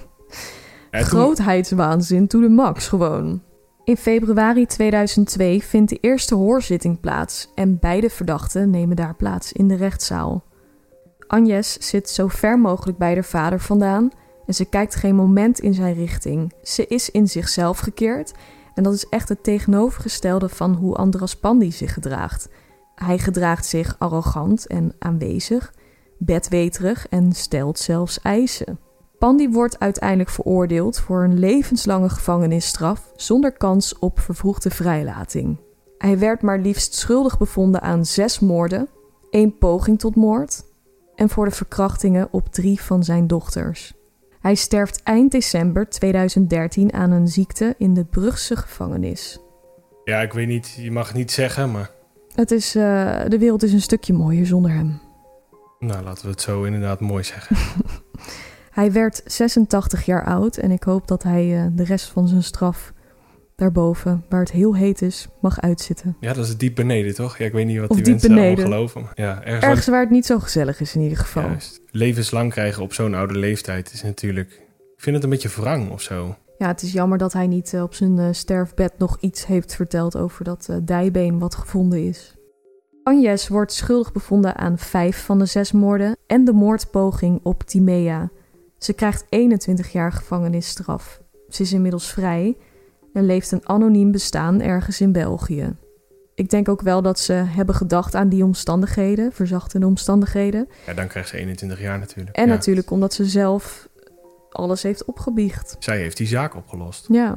[0.90, 3.43] Ja, toen- Grootheidswaanzin to the max gewoon.
[3.84, 7.51] In februari 2002 vindt de eerste hoorzitting plaats...
[7.55, 10.45] en beide verdachten nemen daar plaats in de rechtszaal.
[11.26, 14.11] Agnes zit zo ver mogelijk bij haar vader vandaan...
[14.47, 16.53] en ze kijkt geen moment in zijn richting.
[16.62, 18.32] Ze is in zichzelf gekeerd...
[18.75, 22.49] en dat is echt het tegenovergestelde van hoe Andras Pandi zich gedraagt...
[22.95, 25.75] Hij gedraagt zich arrogant en aanwezig,
[26.18, 28.79] bedweterig en stelt zelfs eisen.
[29.18, 35.61] Pandi wordt uiteindelijk veroordeeld voor een levenslange gevangenisstraf zonder kans op vervroegde vrijlating.
[35.99, 38.89] Hij werd maar liefst schuldig bevonden aan zes moorden,
[39.31, 40.64] één poging tot moord
[41.14, 43.95] en voor de verkrachtingen op drie van zijn dochters.
[44.43, 49.38] Hij sterft eind december 2013 aan een ziekte in de Brugse gevangenis.
[50.05, 51.90] Ja, ik weet niet, je mag niet zeggen, maar...
[52.34, 55.01] Het is, eh, de wereld is een stukje mooier zonder hem.
[55.78, 57.57] Nou, laten we het zo inderdaad mooi zeggen.
[58.70, 62.43] Hij werd 86 jaar oud en ik hoop dat hij eh, de rest van zijn
[62.43, 62.93] straf
[63.55, 66.17] daarboven, waar het heel heet is, mag uitzitten.
[66.21, 67.39] Ja, dat is diep beneden, toch?
[67.39, 69.03] Ja, ik weet niet wat Of die mensen allemaal geloven.
[69.03, 71.43] Maar ja, ergens, Ergens waar het niet zo gezellig is in ieder geval.
[71.43, 71.81] Juist.
[71.91, 74.51] Levenslang krijgen op zo'n oude leeftijd is natuurlijk...
[74.97, 76.37] Ik vind het een beetje wrang of zo.
[76.59, 79.75] Ja, het is jammer dat hij niet eh, op zijn eh, sterfbed nog iets heeft
[79.75, 82.37] verteld over dat eh, dijbeen wat gevonden is.
[83.03, 88.31] Agnes wordt schuldig bevonden aan vijf van de zes moorden en de moordpoging op Timea.
[88.79, 91.21] Ze krijgt 21 jaar gevangenisstraf.
[91.49, 92.57] Ze is inmiddels vrij
[93.13, 95.77] en leeft een anoniem bestaan ergens in België.
[96.35, 100.69] Ik denk ook wel dat ze hebben gedacht aan die omstandigheden, verzachtende omstandigheden.
[100.87, 102.37] Ja, dan krijgt ze 21 jaar natuurlijk.
[102.37, 102.53] En Ja.
[102.53, 103.89] natuurlijk omdat ze zelf
[104.51, 105.77] alles heeft opgebiecht.
[105.79, 107.07] Zij heeft die zaak opgelost.
[107.09, 107.37] Ja,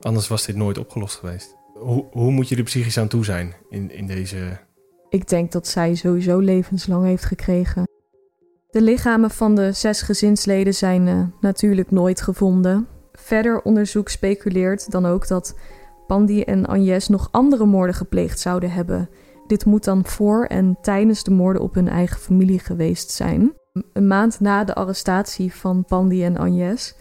[0.00, 1.56] Anders was dit nooit opgelost geweest.
[1.74, 4.58] Hoe, hoe moet je er psychisch aan toe zijn in, in deze...
[5.08, 7.84] ik denk dat zij sowieso levenslang heeft gekregen.
[8.70, 12.86] De lichamen van de zes gezinsleden zijn eh, natuurlijk nooit gevonden.
[13.16, 15.54] Verder onderzoek speculeert dan ook dat
[16.06, 19.08] Pandi en Agnes nog andere moorden gepleegd zouden hebben.
[19.46, 23.52] Dit moet dan voor en tijdens de moorden op hun eigen familie geweest zijn.
[23.92, 26.96] Een maand na de arrestatie van Pandi en Agnes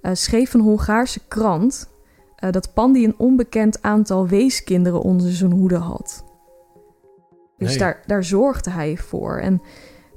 [0.00, 1.90] eh, schreef een Hongaarse krant
[2.36, 6.24] eh, dat Pandi een onbekend aantal weeskinderen onder zijn hoede had.
[7.56, 7.78] Dus Nee.
[7.78, 9.36] daar, daar zorgde hij voor.
[9.36, 9.62] En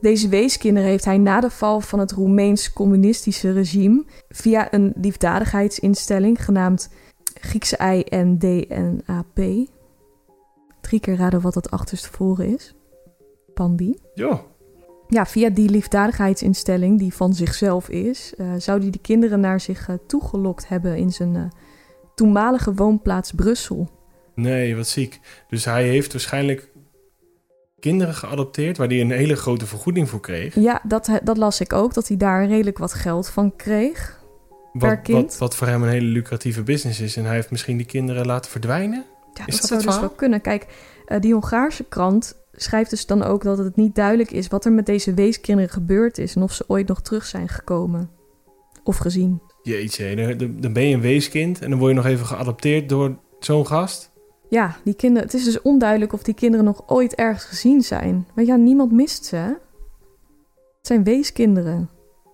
[0.02, 6.46] deze weeskinderen heeft hij na de val van het Roemeens communistische regime via een liefdadigheidsinstelling
[6.46, 6.90] genaamd
[7.34, 9.68] Griekse I en DNAP.
[10.82, 12.76] Drie keer raden wat het achterstevoren is.
[13.54, 13.96] Pandi.
[14.14, 14.42] Ja,
[15.08, 19.90] Ja, via die liefdadigheidsinstelling, die van zichzelf is, eh, zou hij de kinderen naar zich
[19.90, 21.44] eh, toegelokt hebben in zijn eh,
[22.16, 23.90] toenmalige woonplaats Brussel.
[24.36, 25.20] nee, wat ziek.
[25.50, 26.71] Dus hij heeft waarschijnlijk
[27.82, 30.56] kinderen geadopteerd, waar hij een hele grote vergoeding voor kreeg.
[30.56, 34.20] Ja, dat, dat las ik ook, dat hij daar redelijk wat geld van kreeg.
[34.74, 35.22] Wat, per kind.
[35.30, 37.18] Wat, wat voor hem een hele lucratieve business is.
[37.18, 39.06] En hij heeft misschien die kinderen laten verdwijnen.
[39.34, 40.42] Ja, Is dat, dat zou het dus wel kunnen.
[40.42, 40.66] Kijk,
[41.06, 44.72] eh, die Hongaarse krant schrijft dus dan ook dat het niet duidelijk is wat er
[44.72, 48.10] met deze weeskinderen gebeurd is en of ze ooit nog terug zijn gekomen
[48.84, 49.42] of gezien.
[49.64, 53.18] Jeetje, dan- dan ben je een weeskind en dan word je nog even geadopteerd door
[53.40, 54.11] zo'n gast.
[54.52, 58.28] Ja, die kinderen, het is dus onduidelijk of die kinderen nog ooit ergens gezien zijn.
[58.36, 59.36] Maar ja, niemand mist ze.
[59.36, 59.48] hè?
[59.48, 61.90] Het zijn weeskinderen.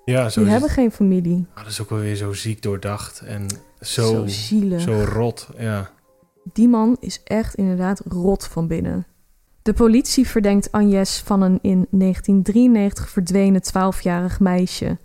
[0.06, 0.78] Ja, zo Die hebben het.
[0.80, 1.46] geen familie.
[1.54, 3.48] Ah, dat is ook wel weer zo ziek doordacht en
[3.82, 4.82] Zo, zo, zielig.
[4.82, 5.48] zo rot.
[5.58, 5.90] Ja.
[6.54, 9.06] Die man is echt inderdaad rot van binnen.
[9.62, 14.98] De politie verdenkt Agnes van een in 1993 verdwenen 12-jarig meisje.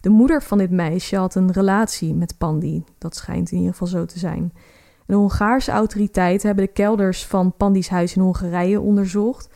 [0.00, 2.82] De moeder van dit meisje had een relatie met Pandy.
[2.98, 4.52] Dat schijnt in ieder geval zo te zijn.
[5.08, 9.48] De Hongaarse autoriteiten hebben de kelders van Pandy's huis in Hongarije onderzocht.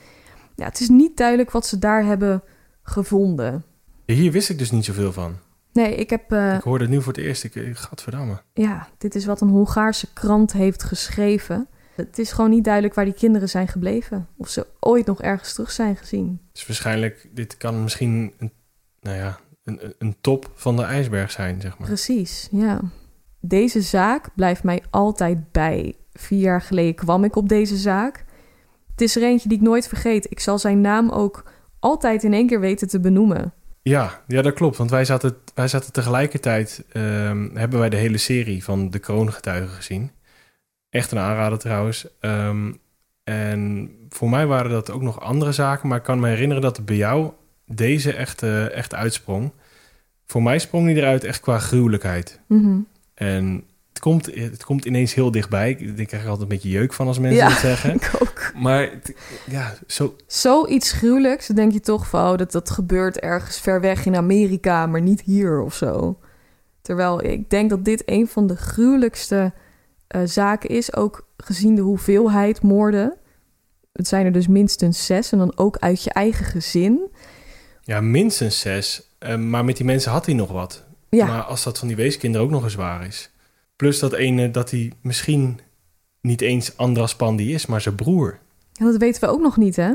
[0.56, 2.42] Ja, het is niet duidelijk wat ze daar hebben
[2.82, 3.64] gevonden.
[4.06, 5.36] Hier wist ik dus niet zoveel van.
[5.72, 7.44] Nee, ik heb eh, Ik hoorde het nu voor het eerst.
[7.44, 8.42] Ik, ik gadverdamme.
[8.54, 11.68] Ja, dit is wat een Hongaarse krant heeft geschreven.
[11.94, 14.28] Het is gewoon niet duidelijk waar die kinderen zijn gebleven.
[14.36, 16.40] Of ze ooit nog ergens terug zijn gezien.
[16.52, 18.52] Dus waarschijnlijk, dit kan misschien een,
[19.00, 21.86] nou ja, een- een top van de ijsberg zijn, zeg maar.
[21.88, 22.80] Precies, ja.
[23.44, 25.94] Deze zaak blijft mij altijd bij.
[26.12, 28.24] Vier jaar geleden kwam ik op deze zaak.
[28.90, 30.30] Het is er eentje die ik nooit vergeet.
[30.30, 31.44] Ik zal zijn naam ook
[31.78, 33.52] altijd in één keer weten te benoemen.
[33.82, 34.76] Ja, ja, dat klopt.
[34.76, 36.84] Want wij zaten, wij zaten tegelijkertijd...
[36.92, 40.10] ehm, hebben wij de hele serie van De Kroongetuigen gezien.
[40.90, 42.06] Echt een aanrader trouwens.
[42.20, 42.72] Ehm,
[43.24, 45.88] en voor mij waren dat ook nog andere zaken.
[45.88, 47.32] Maar ik kan me herinneren dat bij jou
[47.66, 49.52] deze echt, echt uitsprong.
[50.26, 52.40] Voor mij sprong die eruit echt qua gruwelijkheid.
[52.46, 52.78] Mhm.
[53.26, 55.70] En het komt, het komt ineens heel dichtbij.
[55.70, 57.48] Ik, krijg er altijd een beetje jeuk van als mensen Ja.
[57.48, 57.94] dat zeggen.
[58.00, 58.52] Ik ook.
[58.56, 58.90] Maar
[59.50, 62.32] ja, zo, Zoiets gruwelijks, dan denk je toch van...
[62.32, 66.18] Oh, dat, dat gebeurt ergens ver weg in Amerika, maar niet hier of zo.
[66.82, 69.52] Terwijl ik denk dat dit een van de gruwelijkste
[70.08, 70.94] eh, zaken is.
[70.96, 73.16] Ook gezien de hoeveelheid moorden.
[73.92, 75.32] Het zijn er dus minstens zes.
[75.32, 77.10] En dan ook uit je eigen gezin.
[77.82, 79.10] ja, minstens zes.
[79.18, 80.84] Eh, maar met die mensen had hij nog wat.
[81.16, 83.30] Ja, Maar als dat van die weeskinderen ook nog eens waar is.
[83.76, 85.60] Plus dat ene dat hij misschien
[86.20, 88.38] niet eens Andras Pandy is, maar zijn broer.
[88.78, 89.92] en dat weten we ook nog niet, hè?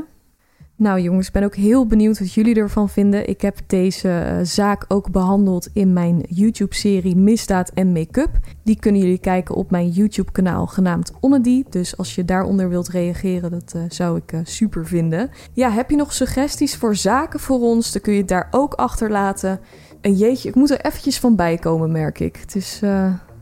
[0.78, 3.28] Nou jongens, ik ben ook heel benieuwd wat jullie ervan vinden.
[3.28, 8.30] Ik heb deze eh, zaak ook behandeld in mijn YouTube-serie Misdaad en Make-up.
[8.62, 11.64] Die kunnen jullie kijken op mijn YouTube-kanaal genaamd Onnedy.
[11.70, 15.30] Dus als je daaronder wilt reageren, dat eh, zou ik eh, super vinden.
[15.52, 17.92] Ja, heb je nog suggesties voor zaken voor ons?
[17.92, 19.60] Dan kun je het daar ook achterlaten.
[20.00, 22.36] En jeetje, ik moet er eventjes van bij komen, merk ik.
[22.36, 22.80] Het is...
[22.82, 22.90] eh,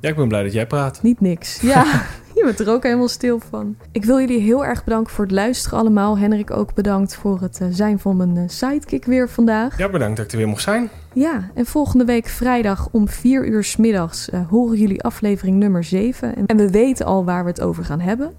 [0.00, 1.02] Ja, ik ben blij dat jij praat.
[1.02, 1.60] niet niks.
[1.72, 1.84] Ja,
[2.34, 3.76] je bent er ook helemaal stil van.
[3.92, 6.18] Ik wil jullie heel erg bedanken voor het luisteren allemaal.
[6.18, 9.78] Henrik ook bedankt voor het eh, zijn van mijn eh, sidekick weer vandaag.
[9.78, 10.88] Ja, bedankt dat ik er weer mocht zijn.
[11.12, 16.36] Ja, en volgende week vrijdag om 4 uur 's middags horen jullie aflevering nummer 7.
[16.36, 18.32] En, en we weten al waar we het over gaan hebben.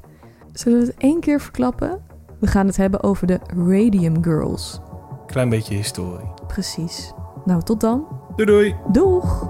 [0.54, 2.00] Zullen we het één keer verklappen?
[2.40, 4.80] We gaan het hebben over de Radium Girls.
[5.28, 6.26] Klein beetje historie.
[6.48, 7.14] Precies.
[7.48, 8.08] Nou, tot dan.
[8.36, 8.76] Doei doei.
[8.92, 9.48] Doeg.